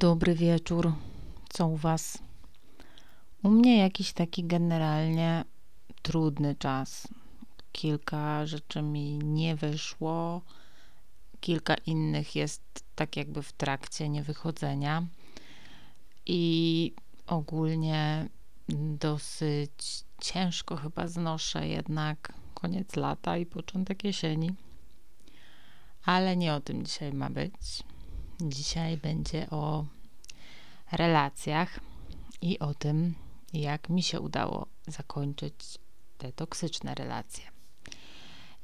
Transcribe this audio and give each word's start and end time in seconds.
Dobry 0.00 0.34
wieczór. 0.34 0.92
Co 1.48 1.66
u 1.66 1.76
Was? 1.76 2.18
U 3.42 3.50
mnie 3.50 3.78
jakiś 3.78 4.12
taki 4.12 4.44
generalnie 4.44 5.44
trudny 6.02 6.54
czas. 6.54 7.08
Kilka 7.72 8.46
rzeczy 8.46 8.82
mi 8.82 9.18
nie 9.18 9.56
wyszło, 9.56 10.42
kilka 11.40 11.74
innych 11.74 12.36
jest 12.36 12.62
tak 12.94 13.16
jakby 13.16 13.42
w 13.42 13.52
trakcie 13.52 14.08
niewychodzenia 14.08 15.06
i 16.26 16.92
ogólnie 17.26 18.28
dosyć 18.98 20.04
ciężko 20.20 20.76
chyba 20.76 21.08
znoszę 21.08 21.68
jednak 21.68 22.32
koniec 22.54 22.96
lata 22.96 23.36
i 23.36 23.46
początek 23.46 24.04
jesieni. 24.04 24.50
Ale 26.04 26.36
nie 26.36 26.54
o 26.54 26.60
tym 26.60 26.84
dzisiaj 26.84 27.12
ma 27.12 27.30
być. 27.30 27.82
Dzisiaj 28.42 28.96
będzie 28.96 29.50
o 29.50 29.84
relacjach 30.92 31.80
i 32.42 32.58
o 32.58 32.74
tym, 32.74 33.14
jak 33.52 33.88
mi 33.88 34.02
się 34.02 34.20
udało 34.20 34.66
zakończyć 34.86 35.78
te 36.18 36.32
toksyczne 36.32 36.94
relacje. 36.94 37.44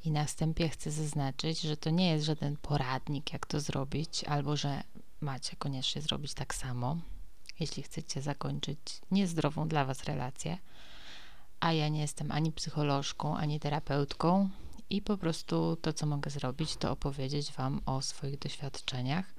I 0.05 0.11
na 0.11 0.25
wstępie 0.25 0.69
chcę 0.69 0.91
zaznaczyć, 0.91 1.61
że 1.61 1.77
to 1.77 1.89
nie 1.89 2.09
jest 2.09 2.25
żaden 2.25 2.57
poradnik, 2.57 3.33
jak 3.33 3.45
to 3.45 3.59
zrobić, 3.59 4.23
albo 4.23 4.57
że 4.57 4.83
macie 5.21 5.55
koniecznie 5.55 6.01
zrobić 6.01 6.33
tak 6.33 6.55
samo, 6.55 6.97
jeśli 7.59 7.83
chcecie 7.83 8.21
zakończyć 8.21 8.79
niezdrową 9.11 9.67
dla 9.67 9.85
Was 9.85 10.03
relację. 10.03 10.57
A 11.59 11.73
ja 11.73 11.87
nie 11.87 12.01
jestem 12.01 12.31
ani 12.31 12.51
psycholożką, 12.51 13.37
ani 13.37 13.59
terapeutką, 13.59 14.49
i 14.89 15.01
po 15.01 15.17
prostu 15.17 15.75
to, 15.75 15.93
co 15.93 16.05
mogę 16.05 16.31
zrobić, 16.31 16.75
to 16.75 16.91
opowiedzieć 16.91 17.51
Wam 17.51 17.81
o 17.85 18.01
swoich 18.01 18.39
doświadczeniach 18.39 19.33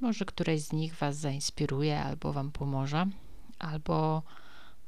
może 0.00 0.24
któreś 0.24 0.62
z 0.62 0.72
nich 0.72 0.94
Was 0.94 1.16
zainspiruje 1.16 2.00
albo 2.00 2.32
Wam 2.32 2.52
pomoże, 2.52 3.06
albo 3.58 4.22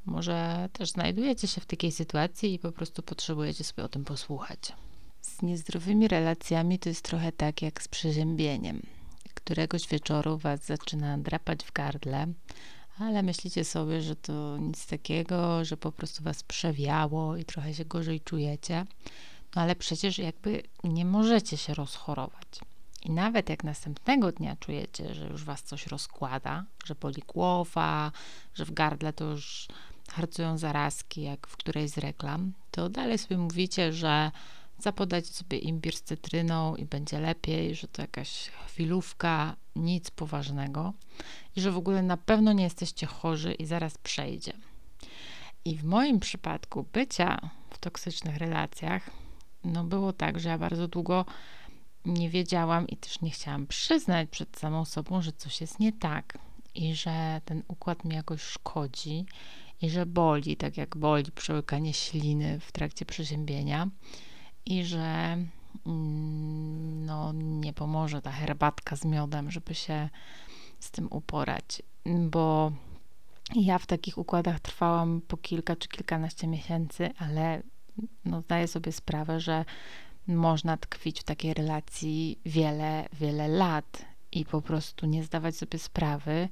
może 0.05 0.69
też 0.73 0.89
znajdujecie 0.89 1.47
się 1.47 1.61
w 1.61 1.65
takiej 1.65 1.91
sytuacji 1.91 2.53
i 2.53 2.59
po 2.59 2.71
prostu 2.71 3.03
potrzebujecie 3.03 3.63
sobie 3.63 3.83
o 3.83 3.89
tym 3.89 4.05
posłuchać. 4.05 4.59
Z 5.21 5.41
niezdrowymi 5.41 6.07
relacjami 6.07 6.79
to 6.79 6.89
jest 6.89 7.01
trochę 7.01 7.31
tak 7.31 7.61
jak 7.61 7.83
z 7.83 7.87
przeziębieniem. 7.87 8.81
Któregoś 9.33 9.87
wieczoru 9.87 10.37
Was 10.37 10.65
zaczyna 10.65 11.17
drapać 11.17 11.63
w 11.63 11.71
gardle, 11.71 12.27
ale 12.99 13.23
myślicie 13.23 13.65
sobie, 13.65 14.01
że 14.01 14.15
to 14.15 14.57
nic 14.57 14.87
takiego, 14.87 15.65
że 15.65 15.77
po 15.77 15.91
prostu 15.91 16.23
Was 16.23 16.43
przewiało 16.43 17.37
i 17.37 17.45
trochę 17.45 17.73
się 17.73 17.85
gorzej 17.85 18.21
czujecie. 18.21 18.85
No 19.55 19.61
ale 19.61 19.75
przecież 19.75 20.17
jakby 20.17 20.63
nie 20.83 21.05
możecie 21.05 21.57
się 21.57 21.73
rozchorować. 21.73 22.47
I 23.01 23.11
nawet 23.11 23.49
jak 23.49 23.63
następnego 23.63 24.31
dnia 24.31 24.55
czujecie, 24.55 25.13
że 25.13 25.27
już 25.27 25.43
was 25.43 25.63
coś 25.63 25.87
rozkłada, 25.87 26.65
że 26.85 26.95
boli 26.95 27.23
głowa, 27.27 28.11
że 28.53 28.65
w 28.65 28.73
gardle 28.73 29.13
to 29.13 29.25
już 29.25 29.67
harcują 30.09 30.57
zarazki, 30.57 31.21
jak 31.21 31.47
w 31.47 31.57
którejś 31.57 31.91
z 31.91 31.97
reklam, 31.97 32.53
to 32.71 32.89
dalej 32.89 33.17
sobie 33.17 33.37
mówicie, 33.37 33.93
że 33.93 34.31
zapodacie 34.79 35.33
sobie 35.33 35.57
imbir 35.57 35.95
z 35.95 36.01
cytryną 36.01 36.75
i 36.75 36.85
będzie 36.85 37.19
lepiej, 37.19 37.75
że 37.75 37.87
to 37.87 38.01
jakaś 38.01 38.51
chwilówka, 38.67 39.55
nic 39.75 40.11
poważnego 40.11 40.93
i 41.55 41.61
że 41.61 41.71
w 41.71 41.77
ogóle 41.77 42.01
na 42.01 42.17
pewno 42.17 42.53
nie 42.53 42.63
jesteście 42.63 43.07
chorzy 43.07 43.53
i 43.53 43.65
zaraz 43.65 43.97
przejdzie. 43.97 44.53
I 45.65 45.77
w 45.77 45.83
moim 45.83 46.19
przypadku 46.19 46.85
bycia 46.93 47.49
w 47.69 47.77
toksycznych 47.77 48.37
relacjach, 48.37 49.09
no 49.63 49.83
było 49.83 50.13
tak, 50.13 50.39
że 50.39 50.49
ja 50.49 50.57
bardzo 50.57 50.87
długo 50.87 51.25
nie 52.05 52.29
wiedziałam 52.29 52.87
i 52.87 52.97
też 52.97 53.21
nie 53.21 53.29
chciałam 53.29 53.67
przyznać 53.67 54.29
przed 54.29 54.57
samą 54.57 54.85
sobą, 54.85 55.21
że 55.21 55.31
coś 55.31 55.61
jest 55.61 55.79
nie 55.79 55.93
tak 55.93 56.37
i 56.75 56.95
że 56.95 57.41
ten 57.45 57.63
układ 57.67 58.05
mi 58.05 58.15
jakoś 58.15 58.41
szkodzi 58.41 59.25
i 59.81 59.89
że 59.89 60.05
boli, 60.05 60.57
tak 60.57 60.77
jak 60.77 60.97
boli 60.97 61.31
przełykanie 61.31 61.93
śliny 61.93 62.59
w 62.59 62.71
trakcie 62.71 63.05
przeziębienia 63.05 63.89
i 64.65 64.85
że 64.85 65.37
mm, 65.85 67.05
no, 67.05 67.33
nie 67.33 67.73
pomoże 67.73 68.21
ta 68.21 68.31
herbatka 68.31 68.95
z 68.95 69.05
miodem, 69.05 69.51
żeby 69.51 69.75
się 69.75 70.09
z 70.79 70.91
tym 70.91 71.07
uporać, 71.11 71.81
bo 72.05 72.71
ja 73.55 73.77
w 73.77 73.85
takich 73.85 74.17
układach 74.17 74.59
trwałam 74.59 75.21
po 75.27 75.37
kilka 75.37 75.75
czy 75.75 75.87
kilkanaście 75.87 76.47
miesięcy, 76.47 77.09
ale 77.17 77.63
no, 78.25 78.41
zdaję 78.41 78.67
sobie 78.67 78.91
sprawę, 78.91 79.39
że 79.39 79.65
można 80.27 80.77
tkwić 80.77 81.19
w 81.19 81.23
takiej 81.23 81.53
relacji 81.53 82.39
wiele, 82.45 83.07
wiele 83.13 83.47
lat 83.47 84.05
i 84.31 84.45
po 84.45 84.61
prostu 84.61 85.05
nie 85.05 85.23
zdawać 85.23 85.55
sobie 85.55 85.79
sprawy, 85.79 86.49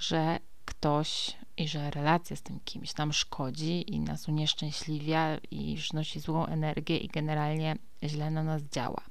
że 0.00 0.38
ktoś 0.64 1.36
i 1.56 1.68
że 1.68 1.90
relacja 1.90 2.36
z 2.36 2.42
tym 2.42 2.60
kimś 2.64 2.96
nam 2.96 3.12
szkodzi 3.12 3.94
i 3.94 4.00
nas 4.00 4.28
unieszczęśliwia 4.28 5.38
i 5.50 5.76
przynosi 5.76 6.20
złą 6.20 6.46
energię 6.46 6.96
i 6.96 7.08
generalnie 7.08 7.76
źle 8.02 8.30
na 8.30 8.42
nas 8.42 8.62
działa. 8.62 9.02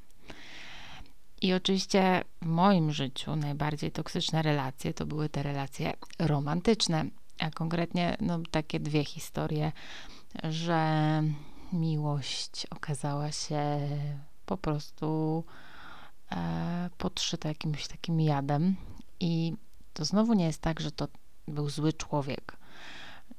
I 1.42 1.54
oczywiście 1.54 2.24
w 2.42 2.46
moim 2.46 2.92
życiu 2.92 3.36
najbardziej 3.36 3.92
toksyczne 3.92 4.42
relacje 4.42 4.94
to 4.94 5.06
były 5.06 5.30
te 5.30 5.44
relacje 5.44 5.94
romantyczne, 6.20 7.06
a 7.40 7.52
konkretnie 7.52 8.18
no, 8.22 8.40
takie 8.52 8.80
dwie 8.80 9.06
historie, 9.06 9.72
że 10.44 11.24
miłość 11.74 12.68
okazała 12.70 13.32
się 13.32 13.80
po 14.46 14.58
prostu 14.58 15.44
e, 16.32 16.90
podszyta 16.98 17.50
jakimś 17.50 17.88
takim 17.88 18.22
jadem. 18.22 18.76
I 19.20 19.54
to 19.94 20.06
znowu 20.06 20.34
nie 20.34 20.46
jest 20.46 20.62
tak, 20.62 20.80
że 20.80 20.92
to 20.92 21.08
był 21.48 21.70
zły 21.70 21.94
człowiek, 21.94 22.58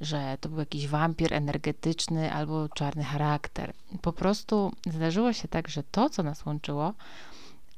że 0.00 0.38
to 0.40 0.48
był 0.48 0.58
jakiś 0.58 0.88
wampir 0.88 1.34
energetyczny 1.34 2.32
albo 2.32 2.68
czarny 2.68 3.04
charakter. 3.04 3.72
Po 4.02 4.12
prostu 4.12 4.72
zdarzyło 4.90 5.32
się 5.32 5.48
tak, 5.48 5.68
że 5.68 5.82
to, 5.82 6.10
co 6.10 6.22
nas 6.22 6.46
łączyło, 6.46 6.94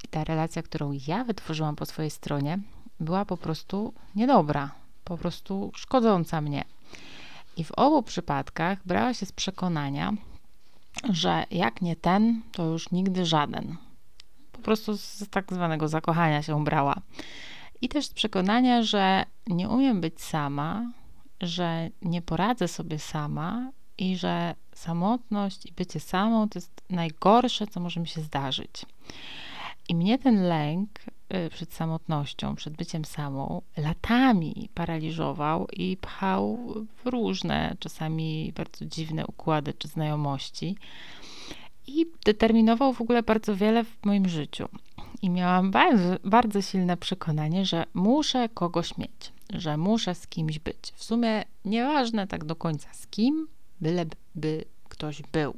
i 0.05 0.09
ta 0.09 0.25
relacja, 0.25 0.63
którą 0.63 0.99
ja 1.07 1.25
wytworzyłam 1.25 1.77
po 1.77 1.87
swojej 1.87 2.11
stronie, 2.11 2.59
była 3.01 3.25
po 3.25 3.37
prostu 3.37 3.95
niedobra, 4.15 4.71
po 5.05 5.19
prostu 5.19 5.73
szkodząca 5.75 6.41
mnie. 6.41 6.65
I 7.57 7.65
w 7.65 7.73
obu 7.73 8.03
przypadkach 8.03 8.79
brała 8.87 9.15
się 9.15 9.27
z 9.27 9.33
przekonania, 9.33 10.13
że 11.11 11.45
jak 11.51 11.83
nie 11.83 11.97
ten, 11.97 12.43
to 12.53 12.65
już 12.65 12.91
nigdy 12.91 13.27
żaden. 13.27 13.77
Po 14.53 14.59
prostu 14.59 14.97
z 14.97 15.29
tak 15.31 15.53
zwanego 15.53 15.89
zakochania 15.89 16.43
się 16.43 16.65
brała. 16.65 16.95
I 17.81 17.89
też 17.89 18.07
z 18.07 18.15
przekonania, 18.15 18.83
że 18.83 19.25
nie 19.47 19.69
umiem 19.69 20.01
być 20.01 20.23
sama, 20.23 20.93
że 21.41 21.91
nie 22.03 22.23
poradzę 22.23 22.69
sobie 22.69 22.99
sama 22.99 23.71
i 23.99 24.17
że 24.17 24.55
samotność 24.75 25.67
i 25.67 25.73
bycie 25.73 26.01
samą 26.01 26.49
to 26.49 26.59
jest 26.59 26.83
najgorsze, 26.91 27.67
co 27.67 27.81
może 27.81 28.01
mi 28.01 28.09
się 28.09 28.21
zdarzyć. 28.21 28.87
I 29.89 29.95
mnie 29.95 30.19
ten 30.19 30.43
lęk 30.43 30.91
przed 31.51 31.73
samotnością, 31.73 32.55
przed 32.55 32.77
byciem 32.77 33.05
samą, 33.05 33.62
latami 33.77 34.69
paraliżował 34.75 35.67
i 35.73 35.97
pchał 35.97 36.75
w 37.05 37.07
różne, 37.07 37.77
czasami 37.79 38.53
bardzo 38.57 38.85
dziwne 38.85 39.27
układy 39.27 39.75
czy 39.75 39.89
znajomości. 39.89 40.77
I 41.87 42.07
determinował 42.25 42.93
w 42.93 43.01
ogóle 43.01 43.23
bardzo 43.23 43.57
wiele 43.57 43.85
w 43.85 44.05
moim 44.05 44.29
życiu. 44.29 44.69
I 45.23 45.31
miałam 45.31 45.71
bardzo, 45.71 46.17
bardzo 46.25 46.62
silne 46.62 46.97
przekonanie, 46.97 47.65
że 47.65 47.85
muszę 47.94 48.49
kogoś 48.49 48.99
mieć, 48.99 49.32
że 49.53 49.76
muszę 49.76 50.15
z 50.15 50.26
kimś 50.26 50.59
być. 50.59 50.93
W 50.94 51.05
sumie 51.05 51.44
nieważne 51.65 52.26
tak 52.26 52.44
do 52.44 52.56
końca 52.56 52.88
z 52.93 53.06
kim, 53.06 53.49
byleby 53.81 54.65
ktoś 54.88 55.23
był 55.23 55.56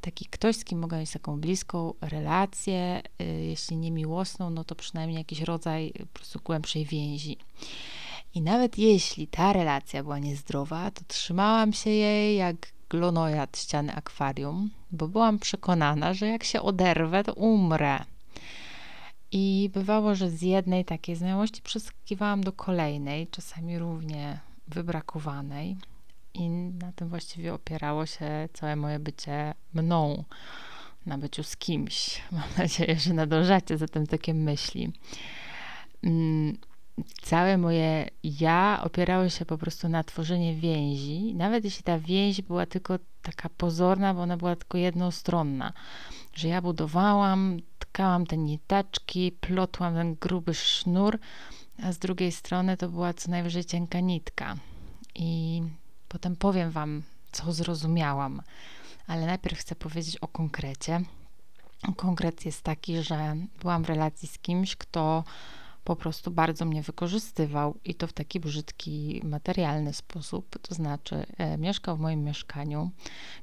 taki 0.00 0.26
ktoś, 0.26 0.56
z 0.56 0.64
kim 0.64 0.78
mogę 0.78 0.98
mieć 0.98 1.10
taką 1.10 1.40
bliską 1.40 1.94
relację, 2.00 3.02
y, 3.22 3.24
jeśli 3.24 3.76
nie 3.76 3.90
miłosną, 3.90 4.50
no 4.50 4.64
to 4.64 4.74
przynajmniej 4.74 5.18
jakiś 5.18 5.40
rodzaj 5.40 5.92
po 5.98 6.06
prostu 6.18 6.40
głębszej 6.44 6.84
więzi. 6.84 7.36
I 8.34 8.42
nawet 8.42 8.78
jeśli 8.78 9.26
ta 9.26 9.52
relacja 9.52 10.02
była 10.02 10.18
niezdrowa, 10.18 10.90
to 10.90 11.00
trzymałam 11.08 11.72
się 11.72 11.90
jej 11.90 12.36
jak 12.36 12.56
glonojad 12.88 13.58
ściany 13.58 13.94
akwarium, 13.94 14.70
bo 14.90 15.08
byłam 15.08 15.38
przekonana, 15.38 16.14
że 16.14 16.26
jak 16.26 16.44
się 16.44 16.62
oderwę, 16.62 17.24
to 17.24 17.34
umrę. 17.34 18.04
I 19.32 19.70
bywało, 19.74 20.14
że 20.14 20.30
z 20.30 20.42
jednej 20.42 20.84
takiej 20.84 21.16
znajomości 21.16 21.62
przeskakiwałam 21.62 22.40
do 22.44 22.52
kolejnej, 22.52 23.26
czasami 23.26 23.78
równie 23.78 24.40
wybrakowanej, 24.68 25.76
i 26.34 26.50
na 26.50 26.92
tym 26.92 27.08
właściwie 27.08 27.54
opierało 27.54 28.06
się 28.06 28.48
całe 28.52 28.76
moje 28.76 28.98
bycie 28.98 29.54
mną, 29.74 30.24
na 31.06 31.18
byciu 31.18 31.42
z 31.42 31.56
kimś. 31.56 32.20
Mam 32.32 32.48
nadzieję, 32.58 32.98
że 32.98 33.14
nadążacie 33.14 33.78
za 33.78 33.88
tym 33.88 34.06
takie 34.06 34.34
myśli. 34.34 34.92
Mm, 36.04 36.58
całe 37.22 37.58
moje 37.58 38.08
ja 38.24 38.80
opierało 38.84 39.28
się 39.28 39.44
po 39.44 39.58
prostu 39.58 39.88
na 39.88 40.04
tworzeniu 40.04 40.60
więzi, 40.60 41.34
nawet 41.34 41.64
jeśli 41.64 41.82
ta 41.82 41.98
więź 41.98 42.42
była 42.42 42.66
tylko 42.66 42.98
taka 43.22 43.48
pozorna, 43.48 44.14
bo 44.14 44.22
ona 44.22 44.36
była 44.36 44.56
tylko 44.56 44.78
jednostronna, 44.78 45.72
że 46.34 46.48
ja 46.48 46.62
budowałam, 46.62 47.60
tkałam 47.78 48.26
te 48.26 48.36
niteczki, 48.36 49.32
plotłam 49.40 49.94
ten 49.94 50.14
gruby 50.14 50.54
sznur, 50.54 51.18
a 51.82 51.92
z 51.92 51.98
drugiej 51.98 52.32
strony 52.32 52.76
to 52.76 52.88
była 52.88 53.14
co 53.14 53.30
najwyżej 53.30 53.64
cienka 53.64 54.00
nitka. 54.00 54.56
I 55.14 55.62
potem 56.08 56.36
powiem 56.36 56.70
Wam, 56.70 57.02
co 57.32 57.52
zrozumiałam, 57.52 58.42
ale 59.06 59.26
najpierw 59.26 59.58
chcę 59.58 59.74
powiedzieć 59.74 60.16
o 60.16 60.28
konkrecie. 60.28 61.00
Konkret 61.96 62.46
jest 62.46 62.62
taki, 62.62 63.02
że 63.02 63.36
byłam 63.60 63.84
w 63.84 63.88
relacji 63.88 64.28
z 64.28 64.38
kimś, 64.38 64.76
kto 64.76 65.24
po 65.84 65.96
prostu 65.96 66.30
bardzo 66.30 66.64
mnie 66.64 66.82
wykorzystywał 66.82 67.78
i 67.84 67.94
to 67.94 68.06
w 68.06 68.12
taki 68.12 68.40
brzydki, 68.40 69.20
materialny 69.24 69.92
sposób. 69.92 70.58
To 70.62 70.74
znaczy, 70.74 71.26
e, 71.38 71.58
mieszkał 71.58 71.96
w 71.96 72.00
moim 72.00 72.24
mieszkaniu, 72.24 72.90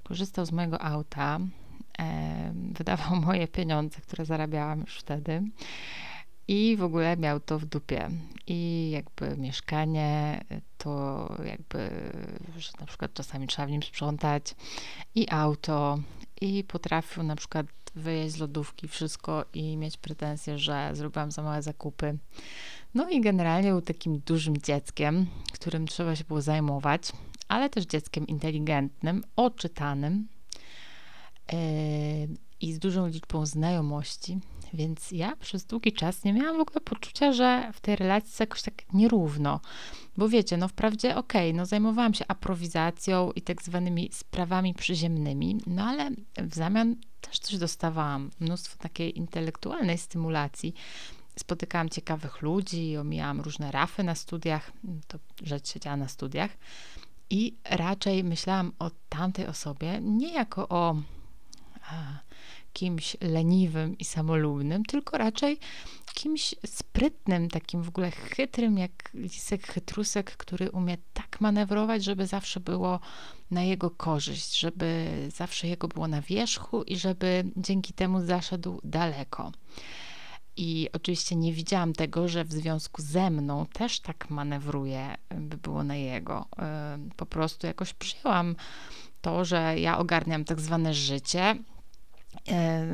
korzystał 0.04 0.46
z 0.46 0.52
mojego 0.52 0.82
auta, 0.82 1.40
e, 2.00 2.54
wydawał 2.72 3.16
moje 3.28 3.48
pieniądze, 3.48 4.02
które 4.02 4.26
zarabiałam 4.26 4.80
już 4.82 5.00
wtedy. 5.00 5.44
I 6.48 6.78
w 6.78 6.84
ogóle 6.84 7.18
miał 7.18 7.40
to 7.40 7.60
w 7.60 7.66
dupie. 7.66 8.10
I 8.48 8.90
jakby 8.90 9.38
mieszkanie, 9.38 10.42
to 10.78 11.36
jakby, 11.46 11.90
że 12.58 12.72
na 12.80 12.86
przykład 12.86 13.14
czasami 13.14 13.48
trzeba 13.48 13.68
w 13.68 13.72
nim 13.72 13.84
sprzątać, 13.84 14.56
i 15.16 15.28
auto, 15.30 16.00
i 16.42 16.64
potrafił 16.64 17.24
na 17.24 17.36
przykład 17.36 17.66
wyjeść 17.96 18.36
z 18.36 18.38
lodówki, 18.38 18.88
wszystko 18.88 19.46
i 19.54 19.78
mieć 19.78 19.98
pretensje, 19.98 20.60
że 20.60 20.90
zrobiłam 20.94 21.32
za 21.32 21.42
małe 21.42 21.62
zakupy. 21.62 22.18
No 22.94 23.10
i 23.10 23.22
generalnie 23.22 23.70
był 23.72 23.82
takim 23.82 24.20
dużym 24.20 24.58
dzieckiem, 24.58 25.26
którym 25.54 25.88
trzeba 25.88 26.16
się 26.16 26.24
było 26.24 26.42
zajmować, 26.42 27.12
ale 27.48 27.70
też 27.70 27.86
dzieckiem 27.86 28.28
inteligentnym, 28.28 29.24
oczytanym 29.36 30.28
yy, 31.52 31.58
i 32.62 32.74
z 32.74 32.80
dużą 32.80 33.08
liczbą 33.08 33.46
znajomości. 33.46 34.40
Więc 34.74 35.12
ja 35.12 35.36
przez 35.36 35.66
długi 35.66 35.94
czas 35.94 36.24
nie 36.24 36.34
miałam 36.34 36.58
w 36.58 36.60
ogóle 36.60 36.82
poczucia, 36.82 37.34
że 37.34 37.72
w 37.74 37.80
tej 37.80 37.96
relacji 37.96 38.28
jest 38.28 38.40
jakoś 38.40 38.62
tak 38.62 38.94
nierówno. 38.94 39.60
Bo 40.18 40.30
wiecie, 40.30 40.58
no 40.58 40.68
wprawdzie 40.68 41.16
okej, 41.16 41.50
okay, 41.50 41.58
no 41.58 41.66
zajmowałam 41.66 42.14
się 42.14 42.26
aprowizacją 42.28 43.32
i 43.32 43.42
tak 43.42 43.62
zwanymi 43.62 44.10
sprawami 44.12 44.74
przyziemnymi, 44.74 45.58
no 45.68 45.84
ale 45.84 46.10
w 46.38 46.56
zamian 46.56 46.96
też 47.22 47.40
coś 47.40 47.58
dostawałam. 47.58 48.32
Mnóstwo 48.40 48.78
takiej 48.78 49.18
intelektualnej 49.18 49.98
stymulacji. 49.98 50.74
Spotykałam 51.40 51.90
ciekawych 51.90 52.42
ludzi, 52.42 52.98
omijałam 52.98 53.42
różne 53.42 53.72
rafy 53.72 54.04
na 54.04 54.16
studiach, 54.16 54.72
to 55.08 55.20
rzecz 55.44 55.74
siedziała 55.74 55.98
na 55.98 56.08
studiach 56.08 56.52
i 57.30 57.56
raczej 57.64 58.24
myślałam 58.24 58.72
o 58.80 58.92
tamtej 59.10 59.48
osobie 59.48 60.00
nie 60.02 60.34
jako 60.34 60.70
o 60.70 60.96
a, 61.92 62.20
kimś 62.76 63.18
leniwym 63.22 63.98
i 63.98 64.06
samolubnym, 64.06 64.86
tylko 64.86 65.18
raczej 65.18 65.60
kimś 66.14 66.56
sprytnym, 66.66 67.50
takim 67.50 67.84
w 67.84 67.90
ogóle 67.90 68.12
chytrym, 68.12 68.78
jak 68.78 68.92
lisek 69.14 69.68
chytrusek, 69.68 70.38
który 70.38 70.72
umie 70.72 70.98
tak 71.14 71.42
manewrować, 71.42 72.04
żeby 72.04 72.28
zawsze 72.28 72.60
było 72.60 73.00
na 73.52 73.64
jego 73.64 73.92
korzyść, 73.92 74.60
żeby 74.60 75.08
zawsze 75.36 75.68
jego 75.68 75.88
było 75.88 76.08
na 76.08 76.22
wierzchu 76.22 76.84
i 76.84 76.98
żeby 76.98 77.44
dzięki 77.58 77.94
temu 77.94 78.26
zaszedł 78.26 78.80
daleko. 78.84 79.52
I 80.58 80.90
oczywiście 80.94 81.36
nie 81.36 81.54
widziałam 81.54 81.94
tego, 81.94 82.28
że 82.28 82.44
w 82.44 82.54
związku 82.54 83.02
ze 83.02 83.30
mną 83.30 83.66
też 83.74 84.00
tak 84.00 84.30
manewruje, 84.30 85.16
by 85.30 85.58
było 85.58 85.84
na 85.84 85.96
jego. 85.96 86.46
Po 87.16 87.26
prostu 87.26 87.68
jakoś 87.68 87.94
przyjęłam 87.94 88.56
to, 89.22 89.46
że 89.46 89.80
ja 89.80 89.98
ogarniam 89.98 90.46
tak 90.46 90.62
zwane 90.62 90.94
życie, 90.94 91.56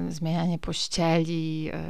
zmienianie 0.10 0.60
pościeli, 0.60 1.70
e, 1.74 1.84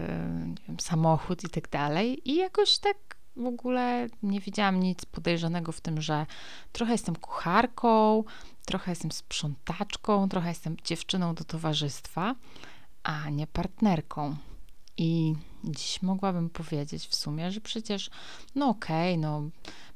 wiem, 0.67 0.79
samochód 0.79 1.43
i 1.43 1.49
tak 1.49 1.69
dalej. 1.69 2.31
I 2.31 2.35
jakoś 2.35 2.77
tak 2.77 2.97
w 3.35 3.45
ogóle 3.45 4.07
nie 4.23 4.39
widziałam 4.39 4.79
nic 4.79 5.05
podejrzanego 5.05 5.71
w 5.71 5.81
tym, 5.81 6.01
że 6.01 6.25
trochę 6.71 6.91
jestem 6.91 7.15
kucharką, 7.15 8.23
trochę 8.65 8.91
jestem 8.91 9.11
sprzątaczką, 9.11 10.29
trochę 10.29 10.49
jestem 10.49 10.77
dziewczyną 10.83 11.35
do 11.35 11.43
towarzystwa, 11.43 12.35
a 13.03 13.29
nie 13.29 13.47
partnerką. 13.47 14.35
I 14.97 15.35
dziś 15.63 16.01
mogłabym 16.01 16.49
powiedzieć 16.49 17.07
w 17.07 17.15
sumie, 17.15 17.51
że 17.51 17.61
przecież, 17.61 18.09
no 18.55 18.69
okej, 18.69 19.13
okay, 19.13 19.21
no 19.21 19.49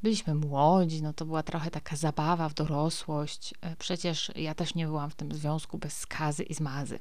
byliśmy 0.03 0.35
młodzi, 0.35 1.01
no 1.01 1.13
to 1.13 1.25
była 1.25 1.43
trochę 1.43 1.71
taka 1.71 1.95
zabawa 1.95 2.49
w 2.49 2.53
dorosłość. 2.53 3.53
E, 3.61 3.75
przecież 3.75 4.31
ja 4.35 4.55
też 4.55 4.75
nie 4.75 4.85
byłam 4.85 5.09
w 5.09 5.15
tym 5.15 5.31
związku 5.31 5.77
bez 5.77 5.97
skazy 5.97 6.43
i 6.43 6.53
zmazy. 6.53 6.99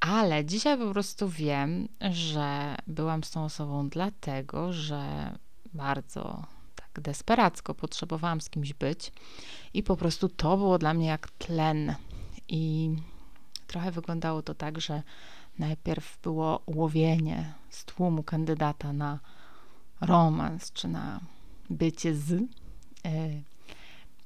Ale 0.00 0.44
dzisiaj 0.44 0.78
po 0.78 0.92
prostu 0.92 1.28
wiem, 1.28 1.88
że 2.10 2.76
byłam 2.86 3.24
z 3.24 3.30
tą 3.30 3.44
osobą 3.44 3.88
dlatego, 3.88 4.72
że 4.72 5.32
bardzo 5.74 6.46
tak 6.74 7.00
desperacko 7.00 7.74
potrzebowałam 7.74 8.40
z 8.40 8.50
kimś 8.50 8.72
być 8.72 9.12
i 9.74 9.82
po 9.82 9.96
prostu 9.96 10.28
to 10.28 10.56
było 10.56 10.78
dla 10.78 10.94
mnie 10.94 11.06
jak 11.06 11.30
tlen. 11.30 11.94
I 12.48 12.90
trochę 13.66 13.90
wyglądało 13.90 14.42
to 14.42 14.54
tak, 14.54 14.80
że 14.80 15.02
najpierw 15.58 16.18
było 16.22 16.62
łowienie 16.66 17.54
z 17.70 17.84
tłumu 17.84 18.22
kandydata 18.22 18.92
na 18.92 19.20
romans 20.00 20.72
czy 20.72 20.88
na 20.88 21.20
bycie 21.70 22.14
z. 22.14 22.42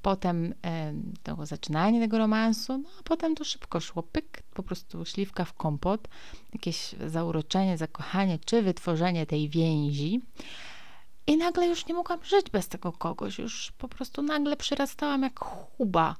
Potem 0.06 0.54
to 1.22 1.46
zaczynanie 1.46 2.00
tego 2.00 2.18
romansu, 2.18 2.78
no 2.78 2.88
a 3.00 3.02
potem 3.02 3.34
to 3.34 3.44
szybko 3.44 3.80
szło, 3.80 4.02
pyk, 4.02 4.42
po 4.54 4.62
prostu 4.62 5.04
śliwka 5.04 5.44
w 5.44 5.52
kompot, 5.52 6.08
jakieś 6.52 6.94
zauroczenie, 7.06 7.78
zakochanie, 7.78 8.38
czy 8.38 8.62
wytworzenie 8.62 9.26
tej 9.26 9.48
więzi. 9.48 10.20
I 11.26 11.36
nagle 11.36 11.66
już 11.66 11.86
nie 11.86 11.94
mogłam 11.94 12.24
żyć 12.24 12.50
bez 12.50 12.68
tego 12.68 12.92
kogoś, 12.92 13.38
już 13.38 13.72
po 13.78 13.88
prostu 13.88 14.22
nagle 14.22 14.56
przyrastałam 14.56 15.22
jak 15.22 15.40
chuba 15.40 16.16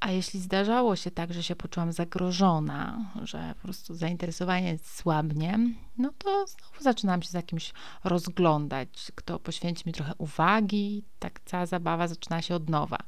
a 0.00 0.10
jeśli 0.10 0.40
zdarzało 0.40 0.96
się 0.96 1.10
tak, 1.10 1.32
że 1.32 1.42
się 1.42 1.56
poczułam 1.56 1.92
zagrożona, 1.92 3.10
że 3.22 3.54
po 3.56 3.62
prostu 3.62 3.94
zainteresowanie 3.94 4.78
słabnie, 4.82 5.58
no 5.98 6.12
to 6.18 6.46
znowu 6.46 6.82
zaczynam 6.82 7.22
się 7.22 7.28
za 7.28 7.42
kimś 7.42 7.72
rozglądać, 8.04 9.12
kto 9.14 9.38
poświęci 9.38 9.82
mi 9.86 9.92
trochę 9.92 10.14
uwagi, 10.18 11.04
tak 11.18 11.40
cała 11.44 11.66
zabawa 11.66 12.08
zaczyna 12.08 12.42
się 12.42 12.54
od 12.54 12.70
nowa. 12.70 12.98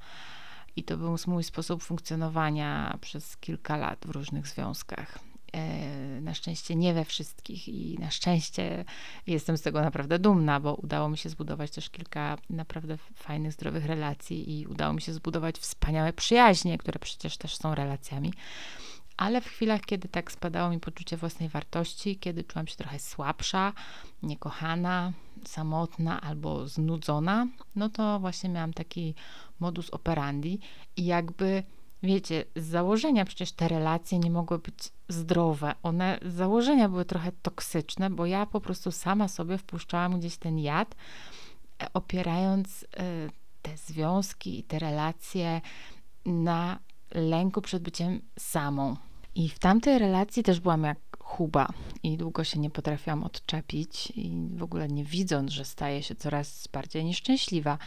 I 0.77 0.85
to 0.85 0.97
był 0.97 1.17
mój 1.27 1.45
sposób 1.45 1.83
funkcjonowania 1.83 2.99
przez 3.01 3.37
kilka 3.37 3.77
lat 3.77 3.99
w 4.07 4.11
różnych 4.11 4.49
związkach. 4.49 5.30
E, 5.53 6.21
na 6.21 6.35
szczęście 6.35 6.77
nie 6.77 6.95
we 6.95 7.05
wszystkich 7.05 7.69
i 7.69 7.99
na 7.99 8.11
szczęście 8.11 8.85
jestem 9.27 9.57
z 9.57 9.63
tego 9.63 9.81
naprawdę 9.81 10.19
dumna, 10.19 10.61
bo 10.61 10.75
udało 10.75 11.09
mi 11.09 11.19
się 11.19 11.29
zbudować 11.29 11.71
też 11.71 11.91
kilka 11.91 12.39
naprawdę 12.51 12.97
fajnych, 13.15 13.53
zdrowych 13.53 13.87
relacji 13.87 14.61
i 14.61 14.67
udało 14.67 14.93
mi 14.93 15.03
się 15.03 15.13
zbudować 15.13 15.59
wspaniałe 15.59 16.13
przyjaźnie, 16.13 16.79
które 16.79 16.99
przecież 16.99 17.37
też 17.37 17.57
są 17.57 17.75
relacjami. 17.75 18.33
Ale 19.17 19.41
w 19.41 19.47
chwilach, 19.47 19.81
kiedy 19.81 20.09
tak 20.09 20.33
spadało 20.33 20.71
mi 20.71 20.81
poczucie 20.81 21.17
własnej 21.17 21.49
wartości, 21.49 22.19
kiedy 22.19 22.45
czułam 22.45 22.67
się 22.67 22.77
trochę 22.77 22.99
słabsza, 22.99 23.73
niekochana, 24.23 25.13
samotna 25.45 26.21
albo 26.21 26.69
znudzona, 26.69 27.47
no 27.77 27.89
to 27.89 28.21
właśnie 28.21 28.51
miałam 28.51 28.73
taki 28.73 29.15
modus 29.61 29.91
operandi 29.91 30.61
i 30.97 31.05
jakby 31.05 31.63
wiecie, 32.03 32.45
z 32.57 32.65
założenia 32.65 33.25
przecież 33.25 33.53
te 33.53 33.69
relacje 33.69 34.19
nie 34.19 34.31
mogły 34.31 34.59
być 34.59 34.93
zdrowe. 35.09 35.75
One 35.83 36.19
z 36.23 36.35
założenia 36.35 36.89
były 36.89 37.05
trochę 37.05 37.33
toksyczne, 37.43 38.11
bo 38.11 38.27
ja 38.27 38.47
po 38.47 38.61
prostu 38.61 38.93
sama 38.93 39.29
sobie 39.29 39.59
wpuszczałam 39.59 40.21
gdzieś 40.21 40.37
ten 40.37 40.59
jad, 40.59 40.95
e, 41.83 41.93
opierając 41.95 42.83
e, 42.83 42.87
te 43.63 43.77
związki 43.77 44.59
i 44.59 44.63
te 44.63 44.79
relacje 44.79 45.61
na 46.27 46.79
lęku 47.15 47.63
przed 47.63 47.83
byciem 47.83 48.21
samą. 48.39 48.97
I 49.35 49.49
w 49.49 49.59
tamtej 49.59 49.99
relacji 49.99 50.43
też 50.43 50.61
byłam 50.61 50.85
jak 50.85 50.99
chuba 51.19 51.69
i 52.03 52.17
długo 52.17 52.45
się 52.45 52.61
nie 52.61 52.71
potrafiłam 52.71 53.25
odczepić 53.25 54.13
i 54.17 54.49
w 54.57 54.63
ogóle 54.63 54.89
nie 54.89 55.05
widząc, 55.05 55.51
że 55.51 55.65
staję 55.65 56.03
się 56.03 56.15
coraz 56.15 56.69
bardziej 56.73 57.05
nieszczęśliwa. 57.05 57.79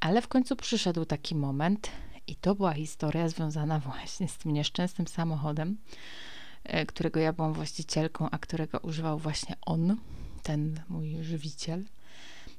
Ale 0.00 0.22
w 0.22 0.28
końcu 0.28 0.56
przyszedł 0.56 1.04
taki 1.04 1.34
moment, 1.34 1.90
i 2.26 2.36
to 2.36 2.54
była 2.54 2.72
historia 2.72 3.28
związana 3.28 3.80
właśnie 3.80 4.28
z 4.28 4.38
tym 4.38 4.52
nieszczęsnym 4.52 5.06
samochodem, 5.06 5.76
e, 6.64 6.86
którego 6.86 7.20
ja 7.20 7.32
byłam 7.32 7.52
właścicielką, 7.52 8.30
a 8.30 8.38
którego 8.38 8.78
używał 8.78 9.18
właśnie 9.18 9.56
on, 9.66 9.96
ten 10.42 10.80
mój 10.88 11.24
żywiciel. 11.24 11.84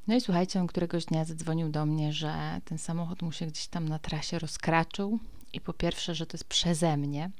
No 0.07 0.15
i 0.15 0.21
słuchajcie, 0.21 0.59
on 0.59 0.67
któregoś 0.67 1.05
dnia 1.05 1.25
zadzwonił 1.25 1.69
do 1.69 1.85
mnie, 1.85 2.13
że 2.13 2.61
ten 2.65 2.77
samochód 2.77 3.21
mu 3.21 3.31
się 3.31 3.45
gdzieś 3.47 3.67
tam 3.67 3.89
na 3.89 3.99
trasie 3.99 4.39
rozkraczył 4.39 5.19
i 5.53 5.61
po 5.61 5.73
pierwsze, 5.73 6.15
że 6.15 6.25
to 6.25 6.37
jest 6.37 6.45
przeze 6.45 6.97
mnie, 6.97 7.31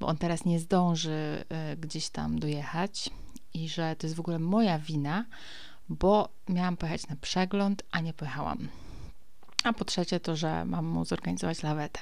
bo 0.00 0.06
on 0.06 0.16
teraz 0.16 0.44
nie 0.44 0.60
zdąży 0.60 1.44
e, 1.48 1.76
gdzieś 1.76 2.08
tam 2.08 2.38
dojechać 2.38 3.10
i 3.54 3.68
że 3.68 3.96
to 3.96 4.06
jest 4.06 4.16
w 4.16 4.20
ogóle 4.20 4.38
moja 4.38 4.78
wina, 4.78 5.24
bo 5.88 6.28
miałam 6.48 6.76
pojechać 6.76 7.08
na 7.08 7.16
przegląd, 7.16 7.82
a 7.90 8.00
nie 8.00 8.12
pojechałam. 8.12 8.68
A 9.64 9.72
po 9.72 9.84
trzecie 9.84 10.20
to, 10.20 10.36
że 10.36 10.64
mam 10.64 10.86
mu 10.86 11.04
zorganizować 11.04 11.62
lawetę. 11.62 12.00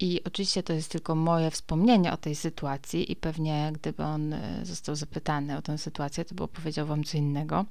I 0.00 0.24
oczywiście 0.24 0.62
to 0.62 0.72
jest 0.72 0.90
tylko 0.90 1.14
moje 1.14 1.50
wspomnienie 1.50 2.12
o 2.12 2.16
tej 2.16 2.34
sytuacji 2.34 3.12
i 3.12 3.16
pewnie 3.16 3.70
gdyby 3.74 4.04
on 4.04 4.32
e, 4.32 4.60
został 4.66 4.96
zapytany 4.96 5.56
o 5.56 5.62
tę 5.62 5.78
sytuację, 5.78 6.24
to 6.24 6.34
by 6.34 6.42
opowiedział 6.42 6.86
wam 6.86 7.04
co 7.04 7.18
innego. 7.18 7.64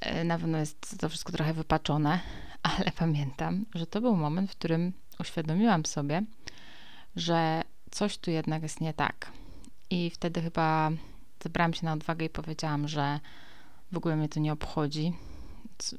E, 0.00 0.24
na 0.24 0.38
pewno 0.38 0.58
jest 0.58 0.98
to 0.98 1.08
wszystko 1.08 1.32
trochę 1.32 1.54
wypaczone, 1.54 2.20
ale 2.78 2.92
pamiętam, 2.98 3.64
że 3.74 3.86
to 3.86 4.00
był 4.00 4.16
moment, 4.16 4.50
w 4.50 4.56
którym 4.56 4.92
uświadomiłam 5.20 5.86
sobie, 5.86 6.22
że 7.16 7.62
coś 7.90 8.18
tu 8.18 8.30
jednak 8.30 8.62
jest 8.62 8.80
nie 8.80 8.94
tak. 8.94 9.32
I 9.90 10.10
wtedy 10.10 10.42
chyba 10.42 10.90
zebrałam 11.42 11.74
się 11.74 11.86
na 11.86 11.92
odwagę 11.92 12.26
i 12.26 12.30
powiedziałam, 12.30 12.88
że 12.88 13.20
w 13.92 13.96
ogóle 13.96 14.16
mnie 14.16 14.28
to 14.28 14.40
nie 14.40 14.52
obchodzi, 14.52 15.12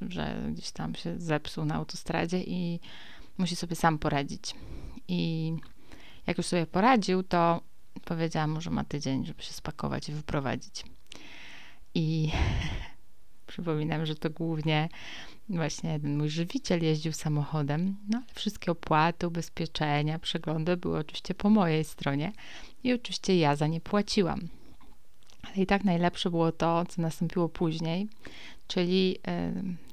że 0.08 0.46
gdzieś 0.52 0.70
tam 0.70 0.94
się 0.94 1.18
zepsuł 1.18 1.64
na 1.64 1.74
autostradzie 1.74 2.42
i 2.42 2.80
musi 3.38 3.56
sobie 3.56 3.76
sam 3.76 3.98
poradzić. 3.98 4.54
I 5.08 5.52
jak 6.26 6.38
już 6.38 6.46
sobie 6.46 6.66
poradził, 6.66 7.22
to 7.22 7.60
powiedziałam 8.04 8.50
mu, 8.50 8.60
że 8.60 8.70
ma 8.70 8.84
tydzień, 8.84 9.26
żeby 9.26 9.42
się 9.42 9.52
spakować 9.52 10.08
i 10.08 10.12
wyprowadzić. 10.12 10.84
I 11.94 12.32
przypominam, 13.46 14.06
że 14.06 14.14
to 14.14 14.30
głównie 14.30 14.88
właśnie 15.48 15.98
mój 16.02 16.30
żywiciel 16.30 16.84
jeździł 16.84 17.12
samochodem, 17.12 17.96
no 18.08 18.18
ale 18.18 18.34
wszystkie 18.34 18.72
opłaty, 18.72 19.28
ubezpieczenia, 19.28 20.18
przeglądy 20.18 20.76
były 20.76 20.98
oczywiście 20.98 21.34
po 21.34 21.50
mojej 21.50 21.84
stronie 21.84 22.32
i 22.84 22.92
oczywiście 22.92 23.38
ja 23.38 23.56
za 23.56 23.66
nie 23.66 23.80
płaciłam. 23.80 24.48
Ale 25.42 25.56
i 25.56 25.66
tak 25.66 25.84
najlepsze 25.84 26.30
było 26.30 26.52
to, 26.52 26.84
co 26.88 27.02
nastąpiło 27.02 27.48
później, 27.48 28.08
czyli 28.68 29.18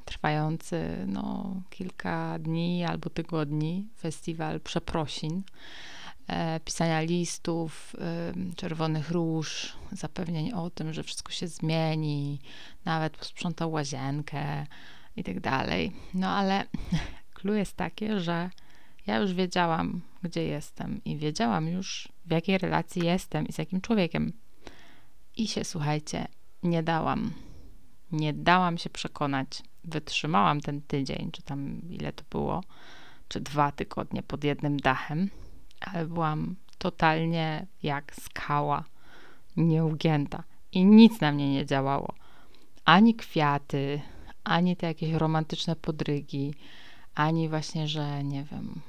trwający 0.06 1.06
no, 1.08 1.56
kilka 1.70 2.40
dni 2.40 2.84
albo 2.84 3.10
tygodni 3.10 3.88
festiwal 4.00 4.60
przeprosin, 4.60 5.44
e, 6.28 6.60
pisania 6.60 7.02
listów, 7.02 7.96
czerwonych 8.56 9.12
róż, 9.12 9.74
zapewnień 9.92 10.52
o 10.54 10.70
tym, 10.70 10.94
że 10.94 11.04
wszystko 11.04 11.32
się 11.32 11.48
zmieni, 11.48 12.40
nawet 12.86 13.18
posprzątał 13.18 13.72
łazienkę 13.72 14.66
i 15.16 15.24
tak 15.24 15.40
dalej. 15.40 15.92
No 16.14 16.30
ale 16.30 16.64
clue 17.36 17.54
jest 17.54 17.76
takie, 17.76 18.20
że 18.20 18.50
ja 19.08 19.18
już 19.18 19.34
wiedziałam, 19.34 20.02
gdzie 20.24 20.44
jestem 20.44 21.02
i 21.06 21.18
wiedziałam 21.18 21.68
już, 21.68 22.10
w 22.26 22.32
jakiej 22.32 22.58
relacji 22.58 23.06
jestem 23.06 23.48
i 23.48 23.54
z 23.54 23.58
jakim 23.58 23.82
człowiekiem. 23.82 24.34
I 25.38 25.48
się, 25.48 25.64
słuchajcie, 25.64 26.28
nie 26.64 26.84
dałam. 26.84 27.34
Nie 28.12 28.34
dałam 28.34 28.78
się 28.78 28.90
przekonać. 28.90 29.64
Wytrzymałam 29.84 30.62
ten 30.62 30.82
tydzień, 30.82 31.30
czy 31.32 31.42
tam 31.42 31.82
ile 31.90 32.14
to 32.14 32.24
było, 32.32 32.64
czy 33.28 33.40
dwa 33.40 33.72
tygodnie 33.72 34.24
pod 34.24 34.44
jednym 34.44 34.80
dachem, 34.80 35.30
ale 35.82 36.06
byłam 36.06 36.56
totalnie 36.78 37.68
jak 37.84 38.16
skała, 38.16 38.84
nieugięta 39.58 40.44
i 40.72 40.86
nic 40.86 41.22
na 41.22 41.32
mnie 41.32 41.54
nie 41.54 41.66
działało. 41.66 42.14
Ani 42.86 43.16
kwiaty, 43.16 44.02
ani 44.44 44.76
te 44.76 44.88
jakieś 44.88 45.14
romantyczne 45.14 45.76
podrygi, 45.76 46.54
ani 47.16 47.50
właśnie, 47.50 47.88
że 47.88 48.24
nie 48.24 48.44
wiem, 48.44 48.82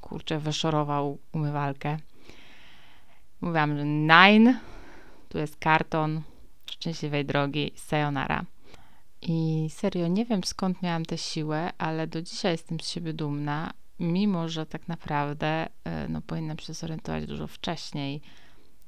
kurczę, 0.00 0.38
wyszorował 0.38 1.18
umywalkę. 1.32 1.98
Mówiłam, 3.40 3.76
że 3.76 3.84
nine, 3.84 4.60
tu 5.28 5.38
jest 5.38 5.56
karton, 5.56 6.22
szczęśliwej 6.86 7.24
drogi, 7.24 7.72
sayonara. 7.76 8.44
I 9.22 9.68
serio, 9.70 10.08
nie 10.08 10.24
wiem 10.24 10.44
skąd 10.44 10.82
miałam 10.82 11.04
tę 11.04 11.18
siłę, 11.18 11.72
ale 11.78 12.06
do 12.06 12.22
dzisiaj 12.22 12.52
jestem 12.52 12.80
z 12.80 12.88
siebie 12.88 13.12
dumna, 13.12 13.72
mimo 14.00 14.48
że 14.48 14.66
tak 14.66 14.88
naprawdę 14.88 15.68
e, 15.84 16.08
no, 16.08 16.20
powinnam 16.20 16.58
się 16.58 16.74
zorientować 16.74 17.26
dużo 17.26 17.46
wcześniej, 17.46 18.20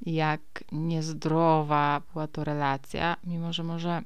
jak 0.01 0.41
niezdrowa 0.71 2.01
była 2.13 2.27
to 2.27 2.43
relacja, 2.43 3.15
mimo 3.23 3.53
że 3.53 3.63
może 3.63 4.01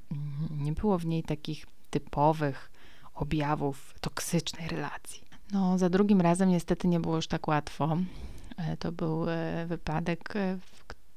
nie 0.51 0.71
było 0.71 0.97
w 0.97 1.05
niej 1.05 1.23
takich 1.23 1.65
typowych 1.89 2.71
objawów 3.13 3.95
toksycznej 4.01 4.67
relacji. 4.67 5.23
No, 5.51 5.77
za 5.77 5.89
drugim 5.89 6.21
razem 6.21 6.49
niestety 6.49 6.87
nie 6.87 6.99
było 6.99 7.15
już 7.15 7.27
tak 7.27 7.47
łatwo. 7.47 7.97
E, 8.57 8.77
to 8.77 8.91
był 8.91 9.29
e, 9.29 9.65
wypadek, 9.65 10.33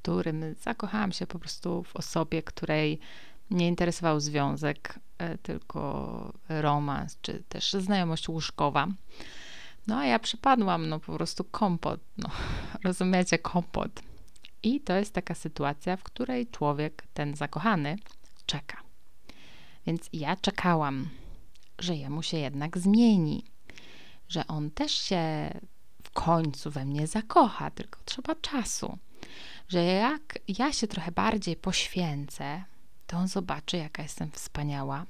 którym 0.07 0.55
zakochałam 0.61 1.11
się 1.11 1.27
po 1.27 1.39
prostu 1.39 1.83
w 1.83 1.95
osobie, 1.95 2.43
której 2.43 2.99
nie 3.51 3.67
interesował 3.67 4.19
związek, 4.19 4.99
tylko 5.41 6.33
romans, 6.49 7.17
czy 7.21 7.43
też 7.49 7.73
znajomość 7.73 8.29
łóżkowa. 8.29 8.87
No 9.87 9.97
a 9.97 10.05
ja 10.05 10.19
przypadłam, 10.19 10.89
no 10.89 10.99
po 10.99 11.13
prostu 11.13 11.43
kompot, 11.43 11.99
no 12.17 12.29
rozumiecie, 12.83 13.39
kompot. 13.39 13.91
I 14.63 14.81
to 14.81 14.95
jest 14.95 15.13
taka 15.13 15.35
sytuacja, 15.35 15.97
w 15.97 16.03
której 16.03 16.47
człowiek, 16.47 17.03
ten 17.13 17.35
zakochany, 17.35 17.95
czeka. 18.45 18.77
Więc 19.85 20.09
ja 20.13 20.35
czekałam, 20.35 21.09
że 21.79 21.95
jemu 21.95 22.23
się 22.23 22.37
jednak 22.37 22.77
zmieni, 22.77 23.45
że 24.29 24.47
on 24.47 24.71
też 24.71 24.91
się 24.91 25.51
w 26.03 26.11
końcu 26.11 26.71
we 26.71 26.85
mnie 26.85 27.07
zakocha, 27.07 27.71
tylko 27.71 27.99
trzeba 28.05 28.35
czasu. 28.35 28.97
Że 29.67 29.83
jak 29.83 30.39
ja 30.47 30.73
się 30.73 30.87
trochę 30.87 31.11
bardziej 31.11 31.55
poświęcę, 31.55 32.63
to 33.07 33.17
on 33.17 33.27
zobaczy, 33.27 33.77
jaka 33.77 34.03
jestem 34.03 34.31
wspaniała 34.31 35.05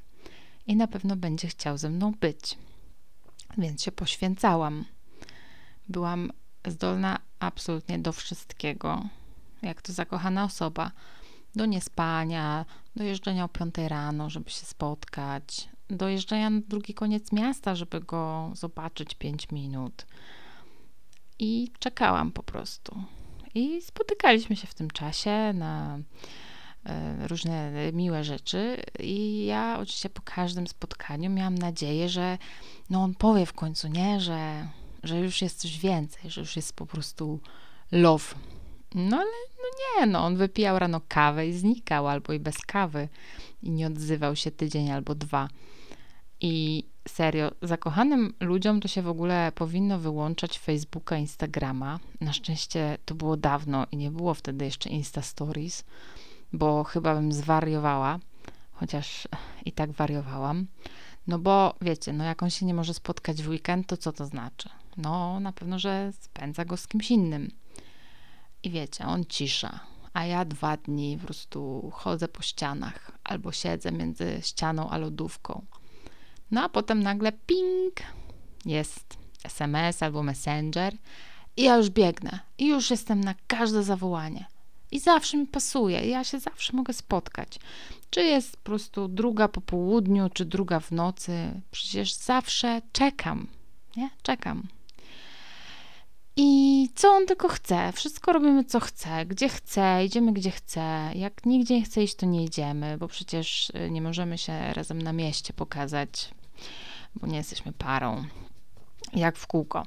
i 0.68 0.76
na 0.76 0.88
pewno 0.88 1.16
będzie 1.16 1.48
chciał 1.48 1.78
ze 1.78 1.90
mną 1.90 2.12
być. 2.12 2.58
Więc 3.58 3.84
się 3.84 3.92
poświęcałam. 3.92 4.86
Byłam 5.90 6.32
zdolna 6.68 7.20
absolutnie 7.40 8.00
do 8.00 8.14
wszystkiego, 8.14 9.04
jak 9.62 9.82
to 9.82 9.94
zakochana 9.94 10.44
osoba. 10.44 10.92
Do 11.56 11.66
niespania, 11.66 12.66
do 12.96 13.04
jeżdżenia 13.04 13.44
o 13.44 13.50
5 13.50 13.76
rano, 13.78 14.30
żeby 14.30 14.50
się 14.50 14.66
spotkać, 14.66 15.70
do 15.90 16.08
jeżdżenia 16.08 16.50
na 16.50 16.62
drugi 16.68 16.94
koniec 16.94 17.32
miasta, 17.32 17.76
żeby 17.76 18.00
go 18.00 18.52
zobaczyć 18.54 19.16
5 19.16 19.52
minut. 19.52 20.06
I 21.40 21.72
czekałam 21.80 22.32
po 22.32 22.44
prostu. 22.44 23.04
I 23.58 23.82
spotykaliśmy 23.82 24.56
się 24.56 24.68
w 24.68 24.74
tym 24.74 24.92
czasie 24.92 25.54
na 25.54 26.00
e, 26.86 27.28
różne 27.28 27.72
miłe 27.94 28.24
rzeczy 28.24 28.78
i 29.00 29.46
ja 29.46 29.78
oczywiście 29.80 30.10
po 30.10 30.22
każdym 30.22 30.68
spotkaniu 30.68 31.30
miałam 31.30 31.56
nadzieję, 31.56 32.10
że 32.10 32.38
no 32.90 33.04
on 33.04 33.16
powie 33.16 33.46
w 33.46 33.54
końcu, 33.54 33.88
nie, 33.88 34.20
że, 34.20 34.68
że 35.04 35.20
już 35.20 35.42
jest 35.42 35.60
coś 35.60 35.80
więcej, 35.80 36.32
że 36.32 36.42
już 36.42 36.56
jest 36.56 36.76
po 36.76 36.86
prostu 36.86 37.40
love. 37.92 38.36
No 38.96 39.18
ale 39.18 39.32
no 39.58 39.70
nie, 39.80 40.08
no 40.08 40.26
on 40.26 40.38
wypijał 40.38 40.80
rano 40.80 41.02
kawę 41.08 41.48
i 41.48 41.54
znikał, 41.54 42.08
albo 42.08 42.34
i 42.34 42.40
bez 42.40 42.58
kawy 42.58 43.10
i 43.64 43.72
nie 43.72 43.88
odzywał 43.88 44.36
się 44.36 44.52
tydzień 44.52 44.92
albo 44.92 45.16
dwa. 45.16 45.48
I 46.42 46.84
serio, 47.08 47.52
zakochanym 47.62 48.34
ludziom 48.40 48.82
to 48.82 48.88
się 48.88 49.02
w 49.02 49.08
ogóle 49.08 49.52
powinno 49.56 50.00
wyłączać 50.00 50.60
Facebooka, 50.60 51.18
Instagrama. 51.18 52.00
Na 52.22 52.34
szczęście 52.34 52.98
to 53.06 53.16
było 53.16 53.38
dawno 53.38 53.86
i 53.92 53.98
nie 53.98 54.12
było 54.12 54.34
wtedy 54.34 54.66
jeszcze 54.66 54.90
Insta 54.90 55.22
Stories, 55.22 55.84
bo 56.54 56.84
chyba 56.84 57.16
bym 57.16 57.34
zwariowała, 57.34 58.20
chociaż 58.72 59.28
i 59.66 59.72
tak 59.72 59.92
wariowałam. 59.92 60.68
No 61.28 61.40
bo 61.40 61.76
wiecie, 61.82 62.14
no 62.14 62.24
jak 62.24 62.44
on 62.44 62.50
się 62.50 62.66
nie 62.66 62.74
może 62.74 62.94
spotkać 62.94 63.44
w 63.44 63.50
weekend, 63.50 63.88
to 63.88 63.98
co 63.98 64.12
to 64.12 64.26
znaczy? 64.26 64.70
No 64.98 65.40
na 65.40 65.54
pewno, 65.54 65.80
że 65.80 66.12
spędza 66.20 66.66
go 66.66 66.78
z 66.78 66.88
kimś 66.88 67.12
innym. 67.12 67.52
I 68.64 68.70
wiecie, 68.70 69.06
on 69.06 69.26
cisza, 69.26 69.80
a 70.14 70.26
ja 70.26 70.46
dwa 70.46 70.78
dni 70.78 71.18
po 71.18 71.26
prostu 71.26 71.92
chodzę 71.94 72.28
po 72.28 72.42
ścianach 72.42 73.12
albo 73.24 73.52
siedzę 73.52 73.92
między 73.92 74.40
ścianą 74.42 74.90
a 74.90 74.98
lodówką. 74.98 75.66
No 76.52 76.64
a 76.64 76.70
potem 76.70 77.04
nagle 77.04 77.32
ping, 77.32 77.94
jest 78.66 79.18
SMS 79.44 80.04
albo 80.04 80.24
Messenger 80.24 80.94
i 81.58 81.64
ja 81.64 81.78
już 81.78 81.90
biegnę 81.90 82.40
i 82.58 82.68
już 82.68 82.90
jestem 82.90 83.22
na 83.22 83.36
każde 83.48 83.84
zawołanie. 83.84 84.46
I 84.92 85.00
zawsze 85.00 85.38
mi 85.38 85.48
pasuje, 85.48 86.10
ja 86.10 86.24
się 86.24 86.40
zawsze 86.40 86.74
mogę 86.74 86.94
spotkać. 86.94 87.60
Czy 88.10 88.24
jest 88.24 88.58
po 88.58 88.64
prostu 88.64 89.08
druga 89.08 89.48
po 89.48 89.62
południu, 89.62 90.30
czy 90.34 90.46
druga 90.46 90.80
w 90.80 90.92
nocy, 90.92 91.62
przecież 91.72 92.14
zawsze 92.14 92.82
czekam, 92.92 93.48
nie? 93.98 94.10
Czekam. 94.22 94.68
I 96.40 96.90
co 96.96 97.10
on 97.10 97.26
tylko 97.26 97.48
chce? 97.48 97.92
Wszystko 97.92 98.34
robimy, 98.34 98.64
co 98.64 98.80
chce, 98.80 99.26
gdzie 99.26 99.50
chce, 99.50 100.06
idziemy, 100.06 100.34
gdzie 100.34 100.52
chce. 100.52 101.12
Jak 101.16 101.46
nigdzie 101.46 101.76
nie 101.76 101.84
chce 101.84 102.04
iść, 102.04 102.16
to 102.16 102.26
nie 102.26 102.44
idziemy, 102.44 102.98
bo 102.98 103.08
przecież 103.08 103.70
y, 103.70 103.92
nie 103.92 104.02
możemy 104.02 104.38
się 104.38 104.74
razem 104.74 105.02
na 105.02 105.14
mieście 105.14 105.54
pokazać, 105.54 106.30
bo 107.22 107.28
nie 107.28 107.38
jesteśmy 107.38 107.74
parą. 107.74 108.24
Jak 109.14 109.38
w 109.38 109.48
kółko. 109.48 109.86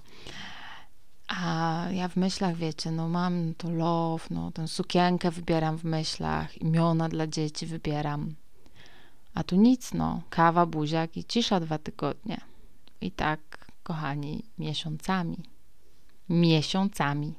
A 1.28 1.86
ja 1.92 2.08
w 2.08 2.16
myślach, 2.16 2.56
wiecie, 2.56 2.90
no 2.90 3.08
mam 3.08 3.54
to 3.54 3.70
love, 3.70 4.24
no 4.30 4.50
tę 4.52 4.68
sukienkę 4.68 5.30
wybieram 5.30 5.76
w 5.78 5.84
myślach, 5.84 6.62
imiona 6.62 7.08
dla 7.08 7.26
dzieci 7.26 7.66
wybieram. 7.66 8.34
A 9.34 9.42
tu 9.42 9.56
nic, 9.56 9.94
no, 9.94 10.22
kawa, 10.30 10.66
buziak 10.66 11.16
i 11.16 11.24
cisza 11.24 11.60
dwa 11.60 11.78
tygodnie. 11.78 12.40
I 13.00 13.10
tak, 13.10 13.40
kochani, 13.82 14.44
miesiącami 14.58 15.36
miesiącami. 16.30 17.34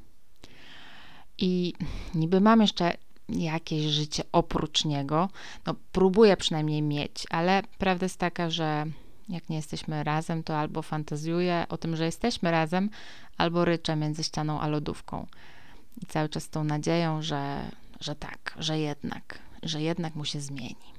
I 1.38 1.74
niby 2.15 2.41
mam 2.41 2.62
jeszcze 2.62 2.98
jakieś 3.29 3.86
życie 3.86 4.24
oprócz 4.31 4.86
niego. 4.86 5.29
No, 5.65 5.75
próbuję 5.91 6.38
przynajmniej 6.38 6.81
mieć, 6.81 7.25
ale 7.29 7.63
prawda 7.77 8.05
jest 8.05 8.17
taka, 8.17 8.50
że 8.50 8.86
jak 9.31 9.50
nie 9.50 9.55
jesteśmy 9.55 10.03
razem, 10.03 10.43
to 10.43 10.57
albo 10.57 10.81
fantazjuję 10.81 11.65
o 11.69 11.77
tym, 11.77 11.95
że 11.95 12.05
jesteśmy 12.05 12.51
razem, 12.51 12.89
albo 13.38 13.65
ryczę 13.65 13.95
między 13.95 14.23
ścianą 14.23 14.59
a 14.59 14.67
lodówką. 14.67 15.27
I 16.01 16.05
cały 16.05 16.29
czas 16.29 16.43
z 16.43 16.50
tą 16.50 16.63
nadzieją, 16.63 17.21
że, 17.21 17.71
że 18.00 18.15
tak, 18.15 18.55
że 18.59 18.79
jednak, 18.79 19.39
że 19.63 19.81
jednak 19.81 20.15
mu 20.15 20.25
się 20.25 20.41
zmieni. 20.41 20.91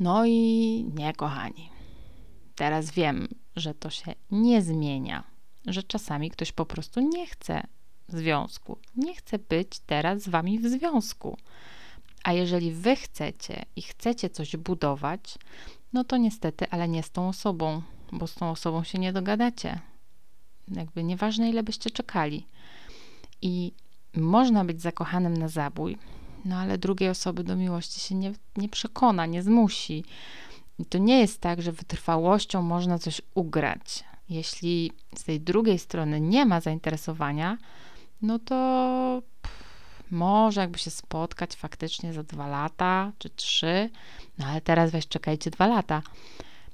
No 0.00 0.26
i 0.26 0.90
nie, 0.94 1.12
kochani. 1.12 1.70
Teraz 2.54 2.90
wiem, 2.90 3.28
że 3.56 3.74
to 3.74 3.90
się 3.90 4.14
nie 4.30 4.62
zmienia, 4.62 5.24
że 5.66 5.82
czasami 5.82 6.30
ktoś 6.30 6.52
po 6.52 6.66
prostu 6.66 7.00
nie 7.00 7.26
chce 7.26 7.66
związku, 8.08 8.78
nie 8.96 9.14
chce 9.14 9.38
być 9.38 9.78
teraz 9.78 10.22
z 10.22 10.28
wami 10.28 10.58
w 10.58 10.66
związku. 10.66 11.36
A 12.24 12.32
jeżeli 12.32 12.72
wy 12.72 12.96
chcecie 12.96 13.64
i 13.76 13.82
chcecie 13.82 14.30
coś 14.30 14.56
budować, 14.56 15.38
no 15.96 16.04
to 16.04 16.16
niestety, 16.16 16.70
ale 16.70 16.88
nie 16.88 17.02
z 17.02 17.10
tą 17.10 17.28
osobą, 17.28 17.82
bo 18.12 18.26
z 18.26 18.34
tą 18.34 18.50
osobą 18.50 18.84
się 18.84 18.98
nie 18.98 19.12
dogadacie. 19.12 19.80
Jakby 20.68 21.04
nieważne, 21.04 21.50
ile 21.50 21.62
byście 21.62 21.90
czekali. 21.90 22.46
I 23.42 23.72
można 24.14 24.64
być 24.64 24.82
zakochanym 24.82 25.36
na 25.36 25.48
zabój, 25.48 25.98
no 26.44 26.56
ale 26.56 26.78
drugiej 26.78 27.08
osoby 27.08 27.44
do 27.44 27.56
miłości 27.56 28.00
się 28.00 28.14
nie, 28.14 28.32
nie 28.56 28.68
przekona, 28.68 29.26
nie 29.26 29.42
zmusi. 29.42 30.04
I 30.78 30.84
to 30.84 30.98
nie 30.98 31.20
jest 31.20 31.40
tak, 31.40 31.62
że 31.62 31.72
wytrwałością 31.72 32.62
można 32.62 32.98
coś 32.98 33.22
ugrać. 33.34 34.04
Jeśli 34.28 34.92
z 35.14 35.24
tej 35.24 35.40
drugiej 35.40 35.78
strony 35.78 36.20
nie 36.20 36.46
ma 36.46 36.60
zainteresowania, 36.60 37.58
no 38.22 38.38
to 38.38 39.22
może 40.10 40.60
jakby 40.60 40.78
się 40.78 40.90
spotkać 40.90 41.54
faktycznie 41.54 42.12
za 42.12 42.22
dwa 42.22 42.46
lata 42.46 43.12
czy 43.18 43.30
trzy, 43.30 43.90
no 44.38 44.46
ale 44.46 44.60
teraz 44.60 44.90
weź 44.90 45.08
czekajcie 45.08 45.50
dwa 45.50 45.66
lata. 45.66 46.02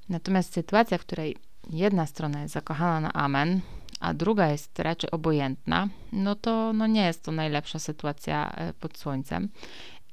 Natomiast 0.09 0.53
sytuacja, 0.53 0.99
w 0.99 1.01
której 1.01 1.37
jedna 1.71 2.07
strona 2.07 2.43
jest 2.43 2.55
zakochana 2.55 3.01
na 3.01 3.13
amen, 3.13 3.61
a 4.01 4.15
druga 4.15 4.49
jest 4.49 4.79
raczej 4.79 5.11
obojętna, 5.11 5.89
no 6.13 6.35
to 6.35 6.73
no 6.73 6.87
nie 6.87 7.05
jest 7.05 7.23
to 7.23 7.33
najlepsza 7.33 7.79
sytuacja 7.79 8.53
e, 8.53 8.73
pod 8.73 8.99
słońcem. 8.99 9.49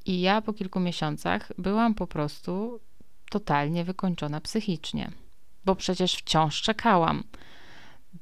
I 0.06 0.22
ja 0.22 0.42
po 0.42 0.54
kilku 0.54 0.80
miesiącach 0.80 1.52
byłam 1.58 1.94
po 1.94 2.08
prostu 2.08 2.80
totalnie 3.30 3.84
wykończona 3.84 4.42
psychicznie, 4.42 5.12
bo 5.66 5.76
przecież 5.76 6.16
wciąż 6.16 6.62
czekałam 6.62 7.24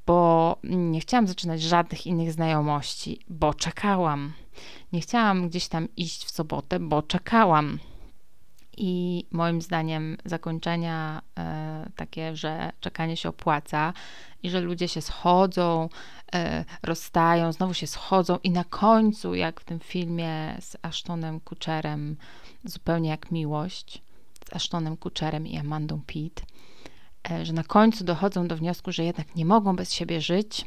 bo 0.06 0.58
nie 0.63 1.00
chciałam 1.00 1.27
zaczynać 1.27 1.62
żadnych 1.62 2.08
innych 2.08 2.32
znajomości, 2.32 3.20
bo 3.30 3.54
czekałam. 3.54 4.34
Nie 4.94 5.02
chciałam 5.02 5.50
gdzieś 5.50 5.68
tam 5.68 5.88
iść 5.98 6.26
w 6.26 6.32
sobotę, 6.32 6.80
bo 6.80 7.02
czekałam. 7.02 7.80
I 8.78 9.26
moim 9.32 9.62
zdaniem 9.62 10.18
zakończenia 10.26 11.22
e, 11.38 11.90
takie, 11.96 12.36
że 12.36 12.72
czekanie 12.80 13.18
się 13.18 13.30
opłaca 13.30 13.94
i 14.44 14.50
że 14.50 14.62
ludzie 14.62 14.88
się 14.88 15.02
schodzą, 15.02 15.90
e, 16.34 16.66
rozstają, 16.84 17.52
znowu 17.52 17.74
się 17.74 17.88
schodzą 17.88 18.38
i 18.44 18.52
na 18.52 18.64
końcu, 18.64 19.36
jak 19.36 19.60
w 19.62 19.64
tym 19.64 19.80
filmie 19.80 20.58
z 20.60 20.78
Ashtonem 20.82 21.40
Kutcherem, 21.40 22.18
zupełnie 22.64 23.10
jak 23.10 23.32
miłość, 23.32 24.02
z 24.50 24.56
Ashtonem 24.56 24.98
Kutcherem 24.98 25.48
i 25.48 25.58
Amandą 25.58 26.02
Pitt, 26.08 26.46
E, 27.32 27.46
że 27.46 27.54
na 27.54 27.64
końcu 27.64 28.04
dochodzą 28.04 28.48
do 28.48 28.58
wniosku, 28.58 28.91
że 28.91 29.04
jednak 29.04 29.36
nie 29.36 29.46
mogą 29.46 29.76
bez 29.76 29.93
siebie 29.93 30.22
żyć, 30.22 30.65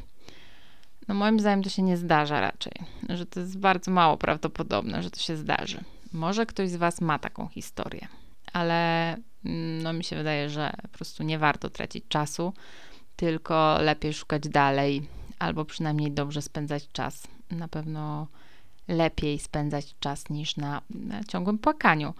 no 1.11 1.15
moim 1.15 1.39
zdaniem 1.39 1.63
to 1.63 1.69
się 1.69 1.81
nie 1.81 1.97
zdarza 1.97 2.41
raczej, 2.41 2.73
że 3.09 3.25
to 3.25 3.39
jest 3.39 3.57
bardzo 3.57 3.91
mało 3.91 4.17
prawdopodobne, 4.17 5.03
że 5.03 5.11
to 5.11 5.19
się 5.19 5.37
zdarzy. 5.37 5.83
Może 6.13 6.45
ktoś 6.45 6.69
z 6.69 6.75
Was 6.75 7.01
ma 7.01 7.19
taką 7.19 7.47
historię, 7.47 8.07
ale 8.53 9.13
mm, 9.45 9.83
no 9.83 9.93
mi 9.93 10.03
się 10.03 10.15
wydaje, 10.15 10.49
że 10.49 10.73
po 10.81 10.87
prostu 10.87 11.23
nie 11.23 11.39
warto 11.39 11.69
tracić 11.69 12.03
czasu, 12.07 12.53
tylko 13.15 13.77
lepiej 13.81 14.13
szukać 14.13 14.49
dalej, 14.49 15.07
albo 15.39 15.65
przynajmniej 15.65 16.11
dobrze 16.11 16.41
spędzać 16.41 16.87
czas. 16.91 17.27
Na 17.49 17.67
pewno 17.67 18.27
lepiej 18.87 19.39
spędzać 19.39 19.95
czas 19.99 20.29
niż 20.29 20.57
na, 20.57 20.81
na 20.89 21.23
ciągłym 21.23 21.57
płakaniu. 21.57 22.13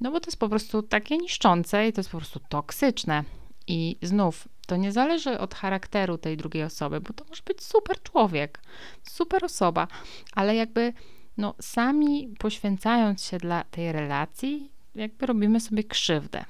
No 0.00 0.10
bo 0.10 0.20
to 0.20 0.26
jest 0.26 0.38
po 0.38 0.48
prostu 0.48 0.82
takie 0.82 1.18
niszczące 1.18 1.88
i 1.88 1.92
to 1.92 2.00
jest 2.00 2.10
po 2.10 2.18
prostu 2.18 2.40
toksyczne. 2.48 3.24
I 3.66 3.96
znów, 4.02 4.48
to 4.66 4.76
nie 4.76 4.92
zależy 4.92 5.38
od 5.38 5.54
charakteru 5.54 6.18
tej 6.18 6.36
drugiej 6.36 6.62
osoby, 6.62 7.00
bo 7.00 7.12
to 7.12 7.24
może 7.28 7.42
być 7.46 7.62
super 7.62 8.02
człowiek, 8.02 8.62
super 9.02 9.44
osoba, 9.44 9.88
ale 10.32 10.56
jakby 10.56 10.92
no, 11.36 11.54
sami 11.60 12.34
poświęcając 12.38 13.24
się 13.24 13.38
dla 13.38 13.64
tej 13.64 13.92
relacji, 13.92 14.72
jakby 14.94 15.26
robimy 15.26 15.60
sobie 15.60 15.84
krzywdę. 15.84 16.44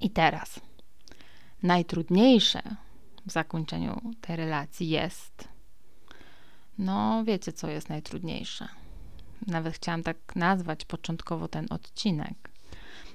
I 0.00 0.10
teraz, 0.10 0.60
najtrudniejsze 1.62 2.62
w 3.26 3.32
zakończeniu 3.32 4.00
tej 4.20 4.36
relacji 4.36 4.88
jest, 4.88 5.48
no 6.78 7.24
wiecie, 7.24 7.52
co 7.52 7.70
jest 7.70 7.88
najtrudniejsze. 7.88 8.68
Nawet 9.46 9.74
chciałam 9.74 10.02
tak 10.02 10.16
nazwać 10.36 10.84
początkowo 10.84 11.48
ten 11.48 11.66
odcinek. 11.70 12.50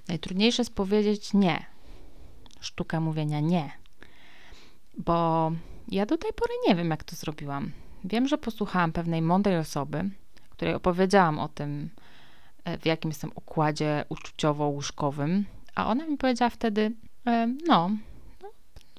Najtrudniejsze 0.08 0.62
jest 0.62 0.76
powiedzieć 0.76 1.34
nie 1.34 1.73
sztuka 2.64 3.00
mówienia 3.00 3.40
nie. 3.40 3.72
Bo 4.98 5.52
ja 5.88 6.06
do 6.06 6.18
tej 6.18 6.34
pory 6.34 6.54
nie 6.68 6.76
wiem, 6.76 6.90
jak 6.90 7.04
to 7.04 7.16
zrobiłam. 7.16 7.72
Wiem, 8.04 8.28
że 8.28 8.38
posłuchałam 8.38 8.92
pewnej 8.92 9.22
mądrej 9.22 9.58
osoby, 9.58 10.10
której 10.50 10.74
opowiedziałam 10.74 11.40
o 11.40 11.48
tym, 11.48 11.90
e, 12.66 12.78
w 12.78 12.86
jakim 12.86 13.12
jestem 13.12 13.32
układzie 13.36 14.06
uczuciowo-łóżkowym, 14.10 15.44
a 15.76 15.88
ona 15.88 16.06
mi 16.08 16.18
powiedziała 16.18 16.50
wtedy, 16.50 16.92
e, 17.28 17.48
no, 17.68 17.92
no, 18.42 18.50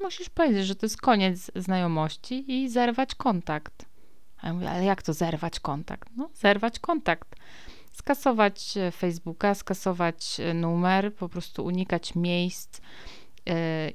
musisz 0.00 0.30
powiedzieć, 0.30 0.66
że 0.66 0.74
to 0.74 0.86
jest 0.86 1.00
koniec 1.00 1.50
znajomości 1.56 2.52
i 2.52 2.68
zerwać 2.68 3.14
kontakt. 3.14 3.86
A 4.40 4.46
ja 4.46 4.52
mówię, 4.52 4.70
ale 4.70 4.84
jak 4.84 5.02
to 5.02 5.12
zerwać 5.12 5.60
kontakt? 5.60 6.08
No, 6.16 6.30
zerwać 6.34 6.78
kontakt. 6.78 7.36
Skasować 7.92 8.76
e, 8.76 8.90
Facebooka, 8.90 9.54
skasować 9.54 10.40
numer, 10.54 11.14
po 11.14 11.28
prostu 11.28 11.64
unikać 11.64 12.14
miejsc, 12.14 12.80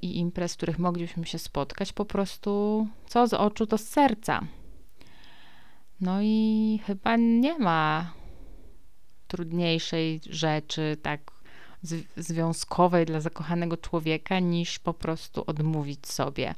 i 0.01 0.17
imprez, 0.17 0.53
w 0.53 0.57
których 0.57 0.79
moglibyśmy 0.79 1.25
się 1.25 1.39
spotkać, 1.39 1.93
po 1.93 2.05
prostu 2.05 2.87
co 3.07 3.27
z 3.27 3.33
oczu, 3.33 3.67
to 3.67 3.77
z 3.77 3.87
serca. 3.87 4.41
No 6.01 6.21
i 6.21 6.79
chyba 6.85 7.15
nie 7.17 7.59
ma 7.59 8.13
trudniejszej 9.27 10.21
rzeczy, 10.29 10.97
tak 11.01 11.31
związkowej 12.17 13.05
dla 13.05 13.21
zakochanego 13.21 13.77
człowieka, 13.77 14.39
niż 14.39 14.79
po 14.79 14.93
prostu 14.93 15.43
odmówić 15.47 16.07
sobie. 16.07 16.55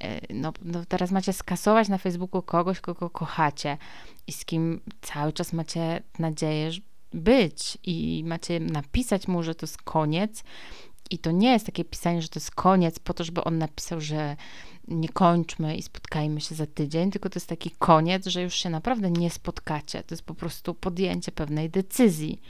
E, 0.00 0.34
no, 0.34 0.52
no, 0.62 0.84
teraz 0.88 1.10
macie 1.10 1.32
skasować 1.32 1.88
na 1.88 1.98
Facebooku 1.98 2.42
kogoś, 2.42 2.80
kogo 2.80 3.10
kochacie 3.10 3.78
i 4.26 4.32
z 4.32 4.44
kim 4.44 4.80
cały 5.00 5.32
czas 5.32 5.52
macie 5.52 6.02
nadzieję 6.18 6.70
być 7.12 7.78
i 7.82 8.24
macie 8.26 8.60
napisać 8.60 9.28
mu, 9.28 9.42
że 9.42 9.54
to 9.54 9.66
jest 9.66 9.82
koniec 9.82 10.44
i 11.10 11.18
to 11.18 11.30
nie 11.30 11.52
jest 11.52 11.66
takie 11.66 11.84
pisanie, 11.84 12.22
że 12.22 12.28
to 12.28 12.40
jest 12.40 12.50
koniec, 12.50 12.98
po 12.98 13.14
to, 13.14 13.24
żeby 13.24 13.44
on 13.44 13.58
napisał, 13.58 14.00
że 14.00 14.36
nie 14.88 15.08
kończmy 15.08 15.76
i 15.76 15.82
spotkajmy 15.82 16.40
się 16.40 16.54
za 16.54 16.66
tydzień, 16.66 17.10
tylko 17.10 17.30
to 17.30 17.36
jest 17.36 17.48
taki 17.48 17.70
koniec, 17.70 18.26
że 18.26 18.42
już 18.42 18.54
się 18.54 18.70
naprawdę 18.70 19.10
nie 19.10 19.30
spotkacie. 19.30 20.02
To 20.02 20.14
jest 20.14 20.24
po 20.24 20.34
prostu 20.34 20.74
podjęcie 20.74 21.32
pewnej 21.32 21.70
decyzji, 21.70 22.40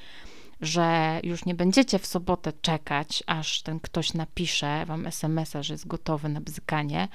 że 0.61 1.21
już 1.23 1.45
nie 1.45 1.55
będziecie 1.55 1.99
w 1.99 2.07
sobotę 2.07 2.53
czekać, 2.63 3.23
aż 3.27 3.63
ten 3.63 3.81
ktoś 3.81 4.15
napisze 4.15 4.87
wam 4.87 5.07
SMS-a, 5.07 5.63
że 5.63 5.75
jest 5.75 5.87
gotowy 5.87 6.29
na 6.29 6.41
bzykanie, 6.41 7.09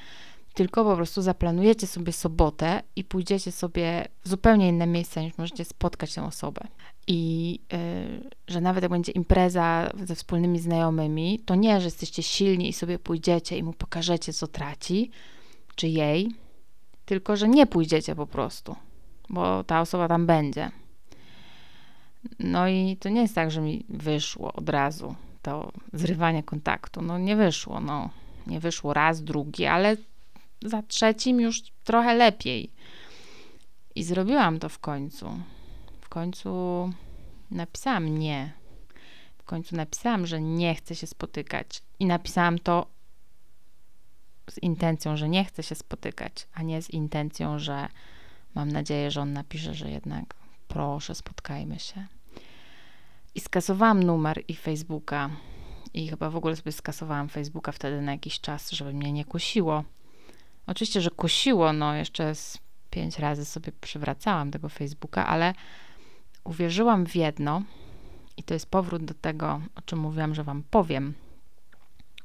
tylko 0.53 0.83
po 0.83 0.95
prostu 0.95 1.21
zaplanujecie 1.21 1.87
sobie 1.87 2.13
sobotę 2.13 2.83
i 2.95 3.03
pójdziecie 3.03 3.51
sobie 3.51 4.07
w 4.23 4.29
zupełnie 4.29 4.69
inne 4.69 4.87
miejsce, 4.87 5.23
niż 5.23 5.37
możecie 5.37 5.65
spotkać 5.65 6.13
tę 6.13 6.23
osobę. 6.23 6.61
I 7.07 7.51
yy, 7.71 8.29
że 8.47 8.61
nawet 8.61 8.83
jak 8.83 8.91
będzie 8.91 9.11
impreza 9.11 9.91
ze 10.03 10.15
wspólnymi 10.15 10.59
znajomymi, 10.59 11.39
to 11.45 11.55
nie, 11.55 11.79
że 11.79 11.87
jesteście 11.87 12.23
silni 12.23 12.69
i 12.69 12.73
sobie 12.73 12.99
pójdziecie 12.99 13.57
i 13.57 13.63
mu 13.63 13.73
pokażecie, 13.73 14.33
co 14.33 14.47
traci, 14.47 15.11
czy 15.75 15.87
jej, 15.87 16.31
tylko 17.05 17.37
że 17.37 17.47
nie 17.47 17.67
pójdziecie 17.67 18.15
po 18.15 18.27
prostu, 18.27 18.75
bo 19.29 19.63
ta 19.63 19.81
osoba 19.81 20.07
tam 20.07 20.25
będzie. 20.25 20.71
No 22.39 22.67
i 22.67 22.97
to 22.99 23.09
nie 23.09 23.21
jest 23.21 23.35
tak, 23.35 23.51
że 23.51 23.61
mi 23.61 23.85
wyszło 23.89 24.53
od 24.53 24.69
razu 24.69 25.15
to 25.41 25.71
zrywanie 25.93 26.43
kontaktu. 26.43 27.01
No 27.01 27.17
nie 27.17 27.35
wyszło, 27.35 27.79
no. 27.79 28.09
Nie 28.47 28.59
wyszło 28.59 28.93
raz, 28.93 29.23
drugi, 29.23 29.65
ale 29.65 29.97
za 30.61 30.81
trzecim 30.81 31.41
już 31.41 31.61
trochę 31.83 32.15
lepiej. 32.15 32.71
I 33.95 34.03
zrobiłam 34.03 34.59
to 34.59 34.69
w 34.69 34.79
końcu. 34.79 35.39
W 36.01 36.09
końcu 36.09 36.49
napisałam 37.51 38.17
nie. 38.17 38.53
W 39.37 39.43
końcu 39.43 39.75
napisałam, 39.75 40.27
że 40.27 40.41
nie 40.41 40.75
chcę 40.75 40.95
się 40.95 41.07
spotykać. 41.07 41.81
I 41.99 42.05
napisałam 42.05 42.59
to 42.59 42.87
z 44.49 44.57
intencją, 44.57 45.17
że 45.17 45.29
nie 45.29 45.45
chcę 45.45 45.63
się 45.63 45.75
spotykać, 45.75 46.47
a 46.53 46.61
nie 46.61 46.81
z 46.81 46.89
intencją, 46.89 47.59
że 47.59 47.87
mam 48.55 48.71
nadzieję, 48.71 49.11
że 49.11 49.21
on 49.21 49.33
napisze, 49.33 49.73
że 49.73 49.91
jednak 49.91 50.35
proszę, 50.67 51.15
spotkajmy 51.15 51.79
się. 51.79 52.07
I 53.35 53.39
skasowałam 53.39 54.03
numer 54.03 54.43
i 54.47 54.55
Facebooka. 54.55 55.29
I 55.93 56.07
chyba 56.07 56.29
w 56.29 56.35
ogóle 56.35 56.55
sobie 56.55 56.71
skasowałam 56.71 57.29
Facebooka 57.29 57.71
wtedy 57.71 58.01
na 58.01 58.11
jakiś 58.11 58.39
czas, 58.39 58.71
żeby 58.71 58.93
mnie 58.93 59.11
nie 59.11 59.25
kusiło. 59.25 59.83
Oczywiście, 60.69 61.01
że 61.01 61.09
kusiło, 61.09 61.73
no 61.73 61.93
jeszcze 61.93 62.35
z 62.35 62.57
pięć 62.89 63.19
razy 63.19 63.45
sobie 63.45 63.71
przywracałam 63.71 64.51
tego 64.51 64.69
Facebooka, 64.69 65.27
ale 65.27 65.53
uwierzyłam 66.43 67.05
w 67.05 67.15
jedno, 67.15 67.61
i 68.37 68.43
to 68.43 68.53
jest 68.53 68.65
powrót 68.65 69.05
do 69.05 69.13
tego, 69.13 69.61
o 69.75 69.81
czym 69.81 69.99
mówiłam, 69.99 70.35
że 70.35 70.43
Wam 70.43 70.63
powiem. 70.63 71.13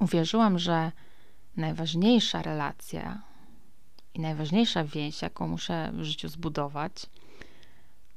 Uwierzyłam, 0.00 0.58
że 0.58 0.92
najważniejsza 1.56 2.42
relacja 2.42 3.22
i 4.14 4.20
najważniejsza 4.20 4.84
więź, 4.84 5.22
jaką 5.22 5.48
muszę 5.48 5.92
w 5.92 6.02
życiu 6.02 6.28
zbudować, 6.28 6.92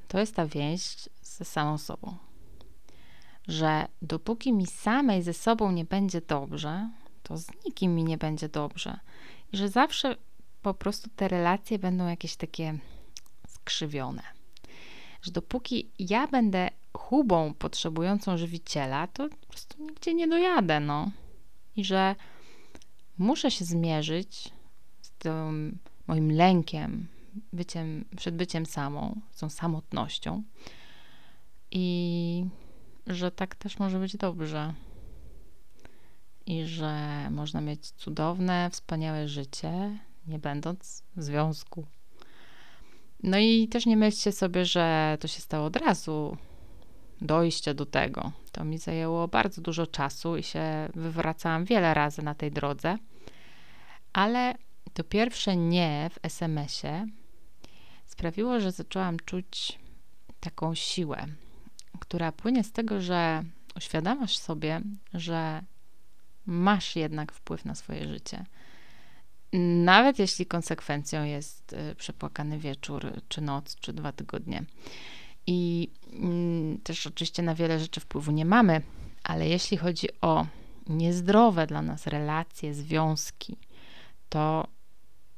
to 0.08 0.20
jest 0.20 0.36
ta 0.36 0.48
więź 0.48 1.10
ze 1.22 1.46
samą 1.46 1.78
sobą. 1.78 2.18
Że 3.48 3.88
dopóki 4.02 4.54
mi 4.54 4.68
samej 4.68 5.24
ze 5.24 5.34
sobą 5.34 5.72
nie 5.72 5.86
będzie 5.86 6.22
dobrze, 6.22 6.90
to 7.24 7.38
z 7.38 7.48
nikim 7.66 7.96
mi 7.96 8.04
nie 8.04 8.18
będzie 8.18 8.50
dobrze. 8.50 9.00
Że 9.54 9.70
zawsze 9.70 10.16
po 10.62 10.74
prostu 10.74 11.10
te 11.16 11.28
relacje 11.28 11.80
będą 11.80 12.08
jakieś 12.08 12.36
takie 12.36 12.78
skrzywione. 13.48 14.24
Że 15.22 15.32
dopóki 15.32 15.90
ja 16.00 16.28
będę 16.28 16.70
chubą 16.94 17.54
potrzebującą 17.54 18.38
żywiciela, 18.38 19.08
to 19.08 19.30
po 19.30 19.48
prostu 19.48 19.84
nigdzie 19.84 20.14
nie 20.14 20.28
dojadę, 20.28 20.80
no. 20.80 21.12
I 21.76 21.86
że 21.86 22.16
muszę 23.18 23.52
się 23.52 23.66
zmierzyć 23.66 24.52
z 25.02 25.12
tym 25.12 25.78
moim 26.08 26.32
lękiem 26.32 27.08
byciem, 27.54 28.06
przed 28.18 28.36
byciem 28.36 28.66
samą, 28.66 29.22
z 29.32 29.40
tą 29.40 29.50
samotnością 29.50 30.44
i 31.72 32.46
że 33.08 33.32
tak 33.32 33.56
też 33.56 33.80
może 33.80 34.00
być 34.00 34.18
dobrze. 34.18 34.74
I 36.48 36.66
że 36.66 37.28
można 37.32 37.62
mieć 37.62 37.92
cudowne, 37.92 38.70
wspaniałe 38.72 39.28
życie, 39.28 40.00
nie 40.28 40.40
będąc 40.40 41.04
w 41.16 41.24
związku. 41.24 41.86
No 43.24 43.38
i 43.38 43.68
też 43.68 43.86
nie 43.86 43.98
myślcie 43.98 44.32
sobie, 44.32 44.66
że 44.66 45.18
to 45.20 45.28
się 45.28 45.42
stało 45.42 45.66
od 45.66 45.76
razu. 45.76 46.38
Dojście 47.22 47.74
do 47.74 47.86
tego. 47.86 48.32
To 48.52 48.64
mi 48.64 48.78
zajęło 48.78 49.28
bardzo 49.28 49.62
dużo 49.62 49.88
czasu 49.88 50.38
i 50.38 50.44
się 50.44 50.90
wywracałam 50.96 51.66
wiele 51.66 51.94
razy 51.94 52.22
na 52.22 52.36
tej 52.36 52.52
drodze. 52.52 52.98
Ale 54.14 54.56
to 54.94 55.04
pierwsze 55.04 55.58
nie 55.58 56.10
w 56.14 56.26
SMS-ie 56.26 57.08
sprawiło, 58.06 58.60
że 58.60 58.72
zaczęłam 58.72 59.18
czuć 59.26 59.80
taką 60.40 60.76
siłę, 60.76 61.26
która 62.00 62.32
płynie 62.32 62.64
z 62.64 62.72
tego, 62.72 63.02
że 63.02 63.44
uświadamiasz 63.76 64.38
sobie, 64.38 64.82
że 65.14 65.62
masz 66.48 66.96
jednak 66.96 67.32
wpływ 67.32 67.66
na 67.66 67.76
swoje 67.76 68.08
życie. 68.08 68.46
Nawet 69.84 70.20
jeśli 70.20 70.46
konsekwencją 70.46 71.24
jest 71.24 71.74
y, 71.74 71.96
przepłakany 71.96 72.60
wieczór, 72.60 73.12
czy 73.28 73.42
noc, 73.42 73.76
czy 73.76 73.94
dwa 73.94 74.12
tygodnie. 74.12 74.64
I 75.48 75.90
mm, 76.14 76.78
też 76.78 77.08
oczywiście 77.08 77.44
na 77.44 77.56
wiele 77.56 77.80
rzeczy 77.80 78.00
wpływu 78.00 78.32
nie 78.32 78.46
mamy, 78.46 78.82
ale 79.24 79.48
jeśli 79.48 79.78
chodzi 79.78 80.08
o 80.22 80.46
niezdrowe 80.88 81.68
dla 81.68 81.82
nas 81.82 82.08
relacje, 82.08 82.74
związki, 82.74 83.58
to 84.30 84.68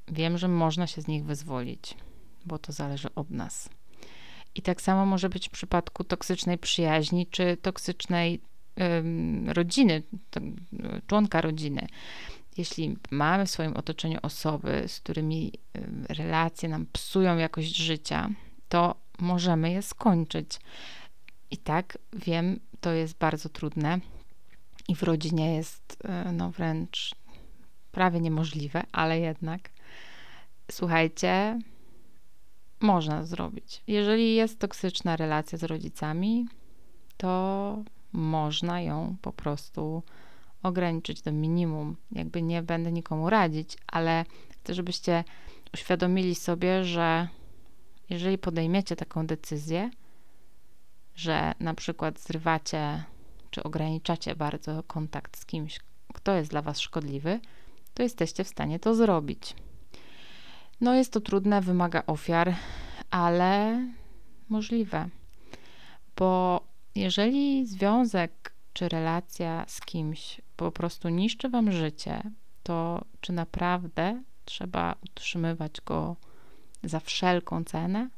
wiem, 0.07 0.37
że 0.37 0.47
można 0.47 0.87
się 0.87 1.01
z 1.01 1.07
nich 1.07 1.25
wyzwolić, 1.25 1.95
bo 2.45 2.59
to 2.59 2.71
zależy 2.71 3.07
od 3.15 3.29
nas. 3.29 3.69
I 4.55 4.61
tak 4.61 4.81
samo 4.81 5.05
może 5.05 5.29
być 5.29 5.47
w 5.47 5.51
przypadku 5.51 6.03
toksycznej 6.03 6.57
przyjaźni 6.57 7.27
czy 7.27 7.57
toksycznej 7.57 8.41
rodziny, 9.47 10.03
członka 11.07 11.41
rodziny. 11.41 11.87
Jeśli 12.57 12.97
mamy 13.11 13.45
w 13.45 13.49
swoim 13.49 13.77
otoczeniu 13.77 14.19
osoby, 14.21 14.83
z 14.87 14.99
którymi 14.99 15.51
ym, 15.77 16.05
relacje 16.09 16.69
nam 16.69 16.85
psują 16.93 17.37
jakość 17.37 17.75
życia, 17.75 18.29
to 18.69 18.95
możemy 19.19 19.71
je 19.71 19.81
skończyć. 19.81 20.59
I 21.51 21.57
tak 21.57 21.97
wiem, 22.13 22.59
to 22.81 22.91
jest 22.91 23.17
bardzo 23.17 23.49
trudne 23.49 23.99
i 24.87 24.95
w 24.95 25.03
rodzinie 25.03 25.55
jest 25.55 25.97
y, 26.27 26.31
no 26.31 26.51
wręcz 26.51 27.15
prawie 27.91 28.19
niemożliwe, 28.19 28.83
ale 28.91 29.19
jednak 29.19 29.69
słuchajcie, 30.71 31.59
można 32.79 33.23
zrobić. 33.23 33.81
Jeżeli 33.87 34.35
jest 34.35 34.59
toksyczna 34.59 35.15
relacja 35.15 35.57
z 35.57 35.63
rodzicami, 35.63 36.47
to 37.17 37.83
można 38.13 38.81
ją 38.81 39.15
po 39.21 39.33
prostu 39.33 40.03
ograniczyć 40.63 41.21
do 41.21 41.31
minimum. 41.31 41.95
Jakby 42.11 42.41
nie 42.41 42.63
będę 42.63 42.91
nikomu 42.91 43.29
radzić, 43.29 43.77
ale 43.87 44.25
chcę, 44.49 44.73
żebyście 44.73 45.23
uświadomili 45.73 46.35
sobie, 46.35 46.83
że 46.83 47.27
jeżeli 48.09 48.37
podejmiecie 48.37 48.95
taką 48.95 49.27
decyzję, 49.27 49.89
że 51.15 51.53
na 51.59 51.73
przykład 51.73 52.19
zrywacie 52.19 53.03
czy 53.51 53.63
ograniczacie 53.63 54.35
bardzo 54.35 54.83
kontakt 54.83 55.37
z 55.37 55.45
kimś, 55.45 55.79
kto 56.13 56.35
jest 56.35 56.51
dla 56.51 56.61
Was 56.61 56.79
szkodliwy, 56.79 57.39
to 57.93 58.03
jesteście 58.03 58.43
w 58.43 58.47
stanie 58.47 58.79
to 58.79 58.95
zrobić. 58.95 59.55
No 60.81 60.95
jest 60.95 61.13
to 61.13 61.21
trudne, 61.21 61.61
wymaga 61.61 62.03
ofiar, 62.07 62.55
ale 63.11 63.81
możliwe. 64.49 65.09
Bo 66.17 66.61
jeżeli 66.95 67.65
związek 67.65 68.53
czy 68.73 68.89
relacja 68.89 69.65
z 69.67 69.81
kimś 69.81 70.41
po 70.55 70.71
prostu 70.71 71.09
niszczy 71.09 71.49
wam 71.49 71.71
życie, 71.71 72.21
to 72.63 73.05
czy 73.21 73.33
naprawdę 73.33 74.23
trzeba 74.45 74.95
utrzymywać 75.03 75.81
go 75.85 76.15
za 76.83 76.99
wszelką 76.99 77.63
cenę? 77.63 78.09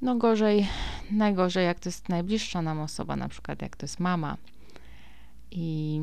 No 0.00 0.16
gorzej, 0.16 0.68
najgorzej 1.10 1.64
jak 1.64 1.80
to 1.80 1.88
jest 1.88 2.08
najbliższa 2.08 2.62
nam 2.62 2.80
osoba, 2.80 3.16
na 3.16 3.28
przykład 3.28 3.62
jak 3.62 3.76
to 3.76 3.84
jest 3.84 4.00
mama. 4.00 4.36
I 5.50 6.00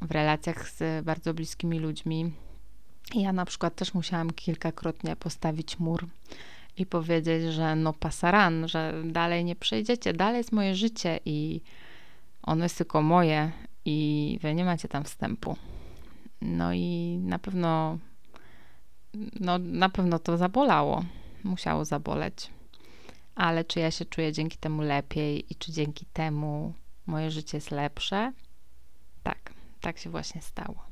w 0.00 0.10
relacjach 0.10 0.70
z 0.70 1.04
bardzo 1.04 1.34
bliskimi 1.34 1.78
ludźmi 1.78 2.32
ja 3.14 3.32
na 3.32 3.44
przykład 3.44 3.74
też 3.74 3.94
musiałam 3.94 4.30
kilkakrotnie 4.30 5.16
postawić 5.16 5.78
mur 5.78 6.06
i 6.80 6.86
powiedzieć, 6.86 7.52
że 7.52 7.76
no 7.76 7.92
pasaran, 7.92 8.68
że 8.68 9.02
dalej 9.04 9.44
nie 9.44 9.56
przejdziecie, 9.56 10.12
dalej 10.12 10.38
jest 10.38 10.52
moje 10.52 10.74
życie 10.74 11.20
i 11.24 11.60
ono 12.42 12.64
jest 12.64 12.78
tylko 12.78 13.02
moje 13.02 13.52
i 13.84 14.38
wy 14.42 14.54
nie 14.54 14.64
macie 14.64 14.88
tam 14.88 15.04
wstępu. 15.04 15.56
No 16.40 16.72
i 16.72 17.18
na 17.22 17.38
pewno, 17.38 17.98
no 19.40 19.58
na 19.58 19.88
pewno 19.88 20.18
to 20.18 20.36
zabolało, 20.36 21.04
musiało 21.44 21.84
zaboleć. 21.84 22.50
Ale 23.34 23.64
czy 23.64 23.80
ja 23.80 23.90
się 23.90 24.04
czuję 24.04 24.32
dzięki 24.32 24.58
temu 24.58 24.82
lepiej 24.82 25.52
i 25.52 25.54
czy 25.54 25.72
dzięki 25.72 26.06
temu 26.06 26.74
moje 27.06 27.30
życie 27.30 27.56
jest 27.56 27.70
lepsze? 27.70 28.32
Tak, 29.22 29.52
tak 29.80 29.98
się 29.98 30.10
właśnie 30.10 30.42
stało. 30.42 30.89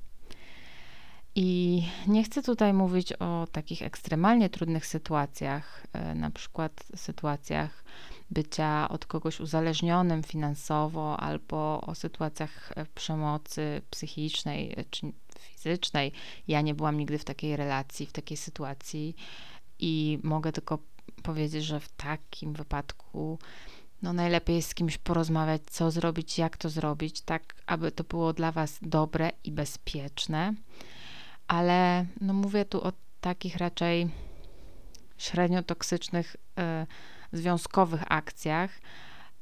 I 1.40 1.82
nie 2.06 2.24
chcę 2.24 2.42
tutaj 2.42 2.72
mówić 2.72 3.12
o 3.12 3.46
takich 3.52 3.82
ekstremalnie 3.82 4.50
trudnych 4.50 4.86
sytuacjach, 4.86 5.86
e, 5.92 6.14
na 6.14 6.30
przykład 6.30 6.84
sytuacjach 6.96 7.84
bycia 8.30 8.88
od 8.88 9.06
kogoś 9.06 9.40
uzależnionym 9.40 10.22
finansowo, 10.22 11.20
albo 11.20 11.80
o 11.80 11.94
sytuacjach 11.94 12.72
e, 12.76 12.86
przemocy 12.94 13.82
psychicznej 13.90 14.74
e, 14.76 14.84
czy 14.90 15.12
fizycznej. 15.38 16.12
Ja 16.48 16.60
nie 16.60 16.74
byłam 16.74 16.98
nigdy 16.98 17.18
w 17.18 17.24
takiej 17.24 17.56
relacji, 17.56 18.06
w 18.06 18.12
takiej 18.12 18.36
sytuacji 18.36 19.16
i 19.78 20.18
mogę 20.22 20.52
tylko 20.52 20.78
powiedzieć, 21.22 21.64
że 21.64 21.80
w 21.80 21.88
takim 21.88 22.52
wypadku 22.52 23.38
no 24.02 24.12
najlepiej 24.12 24.56
jest 24.56 24.70
z 24.70 24.74
kimś 24.74 24.98
porozmawiać, 24.98 25.62
co 25.70 25.90
zrobić, 25.90 26.38
jak 26.38 26.56
to 26.56 26.68
zrobić, 26.68 27.20
tak 27.20 27.54
aby 27.66 27.92
to 27.92 28.04
było 28.04 28.32
dla 28.32 28.52
Was 28.52 28.78
dobre 28.82 29.30
i 29.44 29.52
bezpieczne 29.52 30.54
ale 31.48 32.06
no 32.20 32.32
mówię 32.32 32.64
tu 32.64 32.84
o 32.84 32.92
takich 33.20 33.56
raczej 33.56 34.08
średnio 35.18 35.62
toksycznych 35.62 36.36
e, 36.58 36.86
związkowych 37.32 38.02
akcjach. 38.08 38.70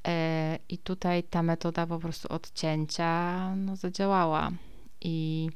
E, 0.08 0.58
I 0.68 0.78
tutaj 0.78 1.22
ta 1.22 1.42
metoda 1.42 1.86
po 1.86 1.98
prostu 1.98 2.32
odcięcia 2.32 3.54
no, 3.56 3.76
zadziałała. 3.76 4.50
I, 5.00 5.48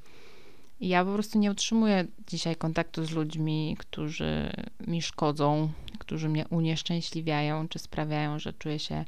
I 0.80 0.88
ja 0.88 1.04
po 1.04 1.12
prostu 1.12 1.38
nie 1.38 1.50
utrzymuję 1.50 2.06
dzisiaj 2.26 2.56
kontaktu 2.56 3.04
z 3.04 3.10
ludźmi, 3.10 3.76
którzy 3.78 4.52
mi 4.86 5.02
szkodzą, 5.02 5.72
którzy 5.98 6.28
mnie 6.28 6.48
unieszczęśliwiają, 6.48 7.68
czy 7.68 7.78
sprawiają, 7.78 8.38
że 8.38 8.52
czuję 8.52 8.78
się 8.78 9.04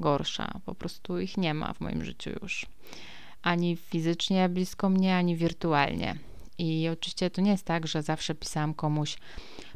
gorsza. 0.00 0.60
Po 0.64 0.74
prostu 0.74 1.20
ich 1.20 1.36
nie 1.36 1.54
ma 1.54 1.72
w 1.72 1.80
moim 1.80 2.04
życiu 2.04 2.30
już. 2.42 2.66
Ani 3.42 3.76
fizycznie 3.76 4.48
blisko 4.48 4.88
mnie, 4.88 5.16
ani 5.16 5.36
wirtualnie. 5.36 6.16
I 6.58 6.88
oczywiście 6.88 7.30
to 7.30 7.40
nie 7.40 7.50
jest 7.50 7.64
tak, 7.64 7.86
że 7.86 8.02
zawsze 8.02 8.34
pisałam 8.34 8.74
komuś: 8.74 9.16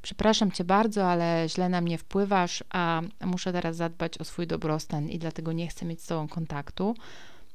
Przepraszam 0.03 0.53
cię 0.53 0.65
bardzo, 0.65 1.11
ale 1.11 1.47
źle 1.49 1.69
na 1.69 1.81
mnie 1.81 1.99
wpływasz, 1.99 2.65
a 2.71 3.03
muszę 3.25 3.53
teraz 3.53 3.77
zadbać 3.77 4.19
o 4.19 4.25
swój 4.25 4.47
dobrostan 4.47 5.09
i 5.09 5.19
dlatego 5.19 5.53
nie 5.53 5.69
chcę 5.69 5.87
mieć 5.87 6.03
z 6.03 6.07
tobą 6.07 6.29
kontaktu. 6.29 6.95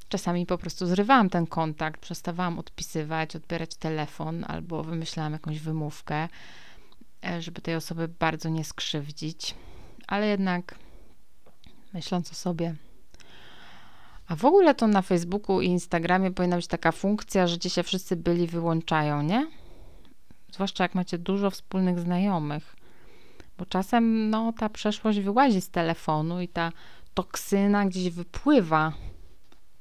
Czasami 0.08 0.46
po 0.46 0.58
prostu 0.58 0.86
zrywałam 0.86 1.30
ten 1.30 1.46
kontakt, 1.46 2.00
przestawałam 2.00 2.58
odpisywać, 2.58 3.36
odbierać 3.36 3.74
telefon 3.74 4.44
albo 4.48 4.82
wymyślałam 4.82 5.32
jakąś 5.32 5.60
wymówkę, 5.60 6.28
e, 7.24 7.42
żeby 7.42 7.60
tej 7.60 7.74
osoby 7.74 8.08
bardzo 8.08 8.48
nie 8.48 8.64
skrzywdzić. 8.64 9.54
Ale 10.06 10.26
jednak 10.26 10.74
myśląc 11.92 12.32
o 12.32 12.34
sobie, 12.34 12.74
a 14.26 14.36
w 14.36 14.44
ogóle 14.44 14.74
to 14.74 14.86
na 14.86 15.02
Facebooku 15.02 15.60
i 15.60 15.66
Instagramie 15.66 16.30
powinna 16.30 16.56
być 16.56 16.66
taka 16.66 16.92
funkcja, 16.92 17.46
że 17.46 17.58
ci 17.58 17.70
się 17.70 17.82
wszyscy 17.82 18.16
byli 18.16 18.46
wyłączają, 18.46 19.22
nie? 19.22 19.46
Zwłaszcza 20.52 20.84
jak 20.84 20.94
macie 20.94 21.18
dużo 21.18 21.50
wspólnych 21.50 22.00
znajomych. 22.00 22.76
Bo 23.58 23.66
czasem 23.66 24.30
no, 24.30 24.52
ta 24.52 24.68
przeszłość 24.68 25.20
wyłazi 25.20 25.60
z 25.60 25.70
telefonu 25.70 26.40
i 26.40 26.48
ta 26.48 26.72
toksyna 27.14 27.86
gdzieś 27.86 28.10
wypływa 28.10 28.92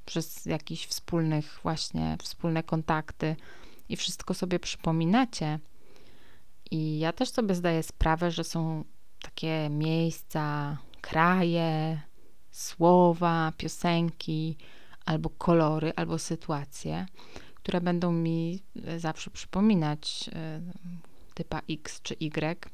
przez 0.05 0.45
jakieś 0.45 0.85
wspólnych 0.85 1.59
właśnie, 1.63 2.17
wspólne 2.21 2.63
kontakty 2.63 3.35
i 3.89 3.95
wszystko 3.95 4.33
sobie 4.33 4.59
przypominacie. 4.59 5.59
I 6.71 6.99
ja 6.99 7.13
też 7.13 7.29
sobie 7.29 7.55
zdaję 7.55 7.83
sprawę, 7.83 8.31
że 8.31 8.43
są 8.43 8.83
takie 9.21 9.69
miejsca, 9.69 10.77
kraje, 11.01 12.01
słowa, 12.55 13.53
piosenki, 13.57 14.57
albo 15.05 15.29
kolory, 15.29 15.93
albo 15.95 16.19
sytuacje, 16.19 17.05
które 17.55 17.81
będą 17.81 18.11
mi 18.11 18.59
e, 18.85 18.99
zawsze 18.99 19.29
przypominać 19.29 20.29
e, 20.33 20.61
typa 21.33 21.61
X 21.69 22.01
czy 22.01 22.13
Y. 22.13 22.71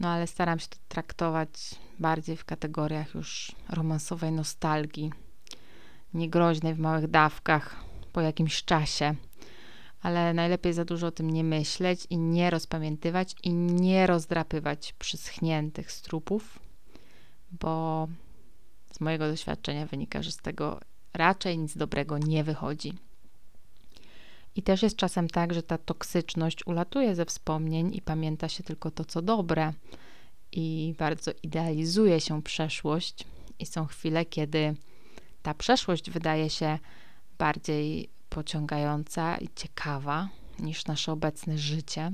No 0.00 0.08
ale 0.08 0.26
staram 0.26 0.58
się 0.58 0.66
to 0.66 0.76
traktować 0.88 1.50
bardziej 1.98 2.36
w 2.36 2.44
kategoriach 2.44 3.14
już 3.14 3.52
romansowej 3.68 4.32
nostalgii, 4.32 5.12
niegroźnej 6.14 6.74
w 6.74 6.78
małych 6.78 7.10
dawkach 7.10 7.76
po 8.12 8.20
jakimś 8.20 8.64
czasie. 8.64 9.14
Ale 10.02 10.34
najlepiej 10.34 10.72
za 10.72 10.84
dużo 10.84 11.06
o 11.06 11.10
tym 11.10 11.30
nie 11.30 11.44
myśleć 11.44 12.06
i 12.10 12.18
nie 12.18 12.50
rozpamiętywać 12.50 13.34
i 13.42 13.52
nie 13.52 14.06
rozdrapywać 14.06 14.92
przyschniętych 14.92 15.92
strupów, 15.92 16.58
bo 17.52 18.08
z 18.96 19.00
mojego 19.00 19.28
doświadczenia 19.28 19.86
wynika, 19.86 20.22
że 20.22 20.32
z 20.32 20.36
tego 20.36 20.80
raczej 21.14 21.58
nic 21.58 21.76
dobrego 21.76 22.18
nie 22.18 22.44
wychodzi. 22.44 22.92
I 24.56 24.62
też 24.62 24.82
jest 24.82 24.96
czasem 24.96 25.28
tak, 25.28 25.54
że 25.54 25.62
ta 25.62 25.78
toksyczność 25.78 26.66
ulatuje 26.66 27.14
ze 27.14 27.24
wspomnień 27.24 27.94
i 27.94 28.02
pamięta 28.02 28.48
się 28.48 28.62
tylko 28.62 28.90
to, 28.90 29.04
co 29.04 29.22
dobre, 29.22 29.72
i 30.52 30.94
bardzo 30.98 31.30
idealizuje 31.42 32.20
się 32.20 32.42
przeszłość, 32.42 33.24
i 33.58 33.66
są 33.66 33.86
chwile, 33.86 34.24
kiedy 34.24 34.74
ta 35.42 35.54
przeszłość 35.54 36.10
wydaje 36.10 36.50
się 36.50 36.78
bardziej 37.38 38.08
pociągająca 38.28 39.36
i 39.36 39.48
ciekawa 39.54 40.28
niż 40.58 40.86
nasze 40.86 41.12
obecne 41.12 41.58
życie, 41.58 42.12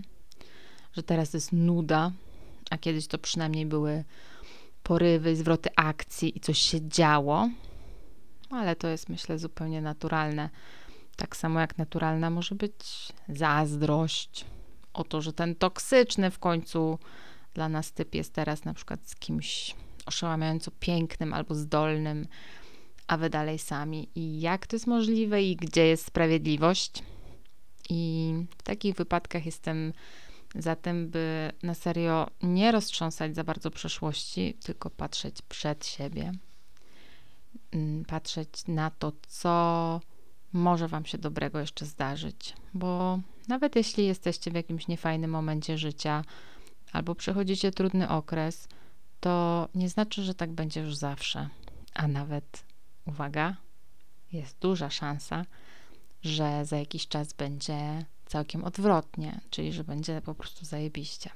że 0.92 1.02
teraz 1.02 1.34
jest 1.34 1.52
nuda, 1.52 2.12
a 2.70 2.78
kiedyś 2.78 3.06
to 3.06 3.18
przynajmniej 3.18 3.66
były 3.66 4.04
porywy, 4.82 5.36
zwroty 5.36 5.70
akcji 5.76 6.36
i 6.36 6.40
coś 6.40 6.58
się 6.58 6.88
działo, 6.88 7.48
ale 8.50 8.76
to 8.76 8.88
jest 8.88 9.08
myślę 9.08 9.38
zupełnie 9.38 9.80
naturalne. 9.82 10.50
Tak 11.16 11.36
samo 11.36 11.60
jak 11.60 11.78
naturalna 11.78 12.30
może 12.30 12.54
być 12.54 12.74
zazdrość 13.28 14.44
o 14.92 15.04
to, 15.04 15.22
że 15.22 15.32
ten 15.32 15.54
toksyczny 15.54 16.30
w 16.30 16.38
końcu 16.38 16.98
dla 17.54 17.68
nas 17.68 17.92
typ 17.92 18.14
jest 18.14 18.32
teraz 18.32 18.64
na 18.64 18.74
przykład 18.74 19.00
z 19.08 19.16
kimś 19.16 19.74
oszałamiająco 20.06 20.70
pięknym 20.80 21.34
albo 21.34 21.54
zdolnym, 21.54 22.26
a 23.06 23.16
wy 23.16 23.30
dalej 23.30 23.58
sami. 23.58 24.08
I 24.14 24.40
jak 24.40 24.66
to 24.66 24.76
jest 24.76 24.86
możliwe 24.86 25.42
i 25.42 25.56
gdzie 25.56 25.86
jest 25.86 26.06
sprawiedliwość? 26.06 27.02
I 27.90 28.34
w 28.58 28.62
takich 28.62 28.94
wypadkach 28.94 29.46
jestem 29.46 29.92
za 30.54 30.76
tym, 30.76 31.10
by 31.10 31.52
na 31.62 31.74
serio 31.74 32.30
nie 32.42 32.72
roztrząsać 32.72 33.34
za 33.34 33.44
bardzo 33.44 33.70
przeszłości, 33.70 34.54
tylko 34.62 34.90
patrzeć 34.90 35.42
przed 35.42 35.86
siebie, 35.86 36.32
mm, 37.72 38.04
patrzeć 38.04 38.66
na 38.68 38.90
to, 38.90 39.12
co 39.28 40.00
może 40.52 40.88
Wam 40.88 41.06
się 41.06 41.18
dobrego 41.18 41.60
jeszcze 41.60 41.86
zdarzyć, 41.86 42.54
bo 42.74 43.20
nawet 43.48 43.76
jeśli 43.76 44.06
jesteście 44.06 44.50
w 44.50 44.54
jakimś 44.54 44.88
niefajnym 44.88 45.30
momencie 45.30 45.78
życia 45.78 46.24
albo 46.92 47.14
przechodzicie 47.14 47.70
trudny 47.70 48.08
okres, 48.08 48.68
to 49.20 49.68
nie 49.74 49.88
znaczy, 49.88 50.22
że 50.22 50.34
tak 50.34 50.52
będzie 50.52 50.80
już 50.80 50.96
zawsze, 50.96 51.48
a 51.94 52.08
nawet, 52.08 52.64
uwaga, 53.06 53.56
jest 54.32 54.58
duża 54.58 54.90
szansa, 54.90 55.44
że 56.22 56.64
za 56.64 56.76
jakiś 56.76 57.08
czas 57.08 57.32
będzie 57.32 58.04
całkiem 58.32 58.64
odwrotnie, 58.64 59.40
czyli 59.50 59.72
że 59.72 59.84
będzie 59.84 60.20
po 60.20 60.34
prostu 60.34 60.64
zajebiście. 60.64 61.30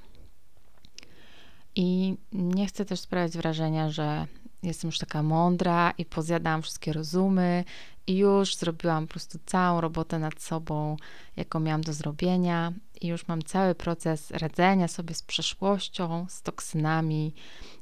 I 1.74 2.16
nie 2.32 2.66
chcę 2.66 2.84
też 2.84 3.00
sprawiać 3.00 3.36
wrażenia, 3.36 3.90
że 3.90 4.26
jestem 4.62 4.88
już 4.88 4.98
taka 4.98 5.22
mądra 5.22 5.92
i 5.98 6.04
pozjadałam 6.04 6.62
wszystkie 6.62 6.92
rozumy 6.92 7.64
i 8.06 8.16
już 8.16 8.56
zrobiłam 8.56 9.06
po 9.06 9.10
prostu 9.10 9.38
całą 9.46 9.80
robotę 9.80 10.18
nad 10.18 10.42
sobą, 10.42 10.96
jaką 11.36 11.60
miałam 11.60 11.80
do 11.80 11.92
zrobienia 11.92 12.72
i 13.00 13.06
już 13.06 13.28
mam 13.28 13.42
cały 13.42 13.74
proces 13.74 14.30
radzenia 14.30 14.88
sobie 14.88 15.14
z 15.14 15.22
przeszłością, 15.22 16.26
z 16.28 16.42
toksynami 16.42 17.34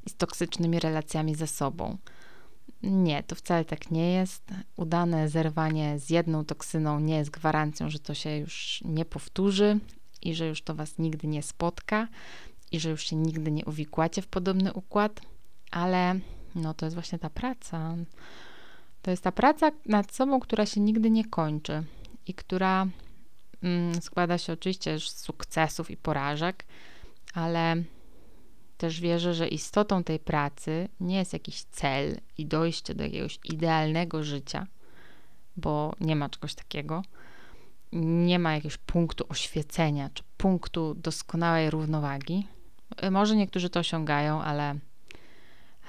i 0.06 0.10
z 0.10 0.16
toksycznymi 0.16 0.80
relacjami 0.80 1.34
ze 1.34 1.46
sobą. 1.46 1.96
Nie, 2.84 3.22
to 3.22 3.34
wcale 3.34 3.64
tak 3.64 3.90
nie 3.90 4.12
jest. 4.12 4.44
Udane 4.76 5.28
zerwanie 5.28 5.98
z 5.98 6.10
jedną 6.10 6.44
toksyną 6.44 7.00
nie 7.00 7.16
jest 7.16 7.30
gwarancją, 7.30 7.90
że 7.90 7.98
to 7.98 8.14
się 8.14 8.36
już 8.36 8.82
nie 8.84 9.04
powtórzy 9.04 9.80
i 10.22 10.34
że 10.34 10.46
już 10.46 10.62
to 10.62 10.74
was 10.74 10.98
nigdy 10.98 11.26
nie 11.26 11.42
spotka 11.42 12.08
i 12.72 12.80
że 12.80 12.90
już 12.90 13.06
się 13.06 13.16
nigdy 13.16 13.50
nie 13.50 13.64
uwikłacie 13.64 14.22
w 14.22 14.26
podobny 14.26 14.72
układ, 14.72 15.20
ale 15.70 16.18
no 16.54 16.74
to 16.74 16.86
jest 16.86 16.94
właśnie 16.94 17.18
ta 17.18 17.30
praca. 17.30 17.96
To 19.02 19.10
jest 19.10 19.22
ta 19.22 19.32
praca 19.32 19.70
nad 19.86 20.14
sobą, 20.14 20.40
która 20.40 20.66
się 20.66 20.80
nigdy 20.80 21.10
nie 21.10 21.24
kończy 21.24 21.84
i 22.26 22.34
która 22.34 22.86
mm, 23.62 24.02
składa 24.02 24.38
się 24.38 24.52
oczywiście 24.52 25.00
z 25.00 25.18
sukcesów 25.18 25.90
i 25.90 25.96
porażek, 25.96 26.64
ale 27.34 27.76
też 28.76 29.00
wierzę, 29.00 29.34
że 29.34 29.48
istotą 29.48 30.04
tej 30.04 30.18
pracy 30.18 30.88
nie 31.00 31.16
jest 31.16 31.32
jakiś 31.32 31.62
cel 31.62 32.20
i 32.38 32.46
dojście 32.46 32.94
do 32.94 33.04
jakiegoś 33.04 33.38
idealnego 33.44 34.24
życia, 34.24 34.66
bo 35.56 35.94
nie 36.00 36.16
ma 36.16 36.28
czegoś 36.28 36.54
takiego. 36.54 37.02
Nie 37.92 38.38
ma 38.38 38.54
jakiegoś 38.54 38.76
punktu 38.76 39.24
oświecenia 39.28 40.10
czy 40.14 40.22
punktu 40.36 40.94
doskonałej 40.94 41.70
równowagi. 41.70 42.46
Może 43.10 43.36
niektórzy 43.36 43.70
to 43.70 43.80
osiągają, 43.80 44.42
ale 44.42 44.70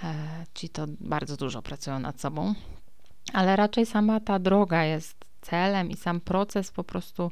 e, 0.03 0.45
ci 0.53 0.69
to 0.69 0.85
bardzo 0.99 1.37
dużo 1.37 1.61
pracują 1.61 1.99
nad 1.99 2.21
sobą. 2.21 2.53
Ale 3.33 3.55
raczej 3.55 3.85
sama 3.85 4.19
ta 4.19 4.39
droga 4.39 4.83
jest 4.83 5.15
celem 5.41 5.89
i 5.89 5.97
sam 5.97 6.21
proces 6.21 6.71
po 6.71 6.83
prostu 6.83 7.31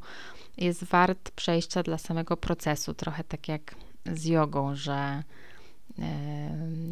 jest 0.56 0.84
wart 0.84 1.30
przejścia 1.30 1.82
dla 1.82 1.98
samego 1.98 2.36
procesu. 2.36 2.94
Trochę 2.94 3.24
tak 3.24 3.48
jak 3.48 3.74
z 4.06 4.24
jogą, 4.24 4.74
że 4.74 5.22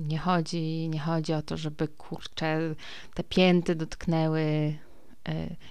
nie 0.09 0.19
chodzi, 0.19 0.89
nie 0.89 1.01
chodzi 1.01 1.33
o 1.33 1.43
to, 1.43 1.57
żeby 1.57 1.89
kurcze 1.89 2.75
te 3.15 3.25
pięty 3.25 3.75
dotknęły 3.75 4.41
e, 4.41 4.77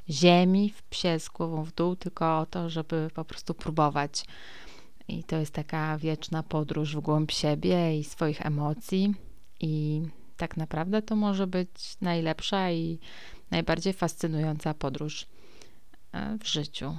ziemi 0.10 0.69
w 0.69 0.84
psie 0.84 1.19
z 1.19 1.30
głową 1.30 1.63
w 1.63 1.73
dół, 1.73 1.95
tylko 1.95 2.39
o 2.39 2.45
to, 2.45 2.69
żeby 2.69 3.10
po 3.13 3.25
prostu 3.25 3.54
próbować. 3.54 4.25
I 5.08 5.23
to 5.23 5.36
jest 5.36 5.54
taka 5.54 5.97
wieczna 5.97 6.43
podróż 6.43 6.95
w 6.95 6.99
głąb 6.99 7.32
siebie 7.32 7.99
i 7.99 8.04
swoich 8.04 8.45
emocji. 8.45 9.13
I 9.60 10.01
tak 10.38 10.58
naprawdę 10.58 11.01
to 11.01 11.15
może 11.15 11.47
być 11.47 11.97
najlepsza 12.01 12.71
i 12.71 12.99
najbardziej 13.51 13.93
fascynująca 13.93 14.73
podróż 14.73 15.27
e, 16.12 16.38
w 16.38 16.47
życiu. 16.47 16.97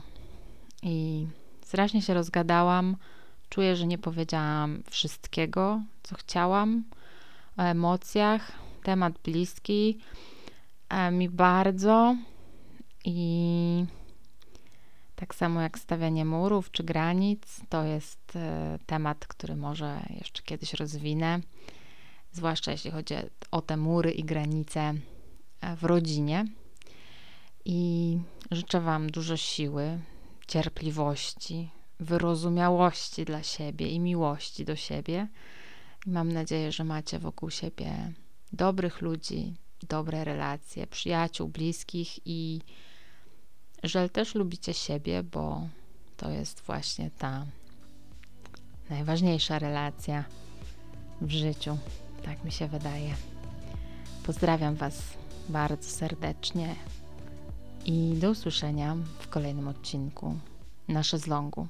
I 0.82 1.26
strasznie 1.64 2.02
się 2.02 2.14
rozgadałam 2.14 2.96
Czuję, 3.52 3.76
że 3.76 3.86
nie 3.86 3.98
powiedziałam 3.98 4.82
wszystkiego, 4.90 5.82
co 6.02 6.14
chciałam 6.14 6.84
o 7.56 7.62
emocjach. 7.62 8.52
Temat 8.82 9.18
bliski 9.24 9.98
e, 10.88 11.10
mi 11.10 11.28
bardzo 11.28 12.16
i 13.04 13.84
tak 15.16 15.34
samo 15.34 15.60
jak 15.60 15.78
stawianie 15.78 16.24
murów 16.24 16.70
czy 16.70 16.84
granic, 16.84 17.60
to 17.68 17.84
jest 17.84 18.36
e, 18.36 18.78
temat, 18.86 19.26
który 19.26 19.56
może 19.56 20.00
jeszcze 20.18 20.42
kiedyś 20.42 20.74
rozwinę, 20.74 21.40
zwłaszcza 22.32 22.70
jeśli 22.70 22.90
chodzi 22.90 23.14
o 23.50 23.62
te 23.62 23.76
mury 23.76 24.10
i 24.10 24.24
granice 24.24 24.94
e, 25.60 25.76
w 25.76 25.84
rodzinie. 25.84 26.44
I 27.64 28.18
życzę 28.50 28.80
Wam 28.80 29.10
dużo 29.10 29.36
siły, 29.36 29.98
cierpliwości, 30.46 31.68
wyrozumiałości 32.02 33.24
dla 33.24 33.42
siebie 33.42 33.88
i 33.88 34.00
miłości 34.00 34.64
do 34.64 34.76
siebie. 34.76 35.28
Mam 36.06 36.32
nadzieję, 36.32 36.72
że 36.72 36.84
macie 36.84 37.18
wokół 37.18 37.50
siebie 37.50 38.12
dobrych 38.52 39.00
ludzi, 39.00 39.54
dobre 39.88 40.24
relacje, 40.24 40.86
przyjaciół, 40.86 41.48
bliskich 41.48 42.18
i 42.24 42.60
że 43.82 44.08
też 44.08 44.34
lubicie 44.34 44.74
siebie, 44.74 45.22
bo 45.22 45.68
to 46.16 46.30
jest 46.30 46.60
właśnie 46.60 47.10
ta 47.18 47.46
najważniejsza 48.90 49.58
relacja 49.58 50.24
w 51.20 51.30
życiu. 51.30 51.78
Tak 52.24 52.44
mi 52.44 52.52
się 52.52 52.68
wydaje. 52.68 53.14
Pozdrawiam 54.26 54.74
Was 54.74 55.02
bardzo 55.48 55.90
serdecznie 55.90 56.74
i 57.84 58.14
do 58.16 58.30
usłyszenia 58.30 58.96
w 59.18 59.28
kolejnym 59.28 59.68
odcinku 59.68 60.38
na 60.88 61.02
szezlongu. 61.02 61.68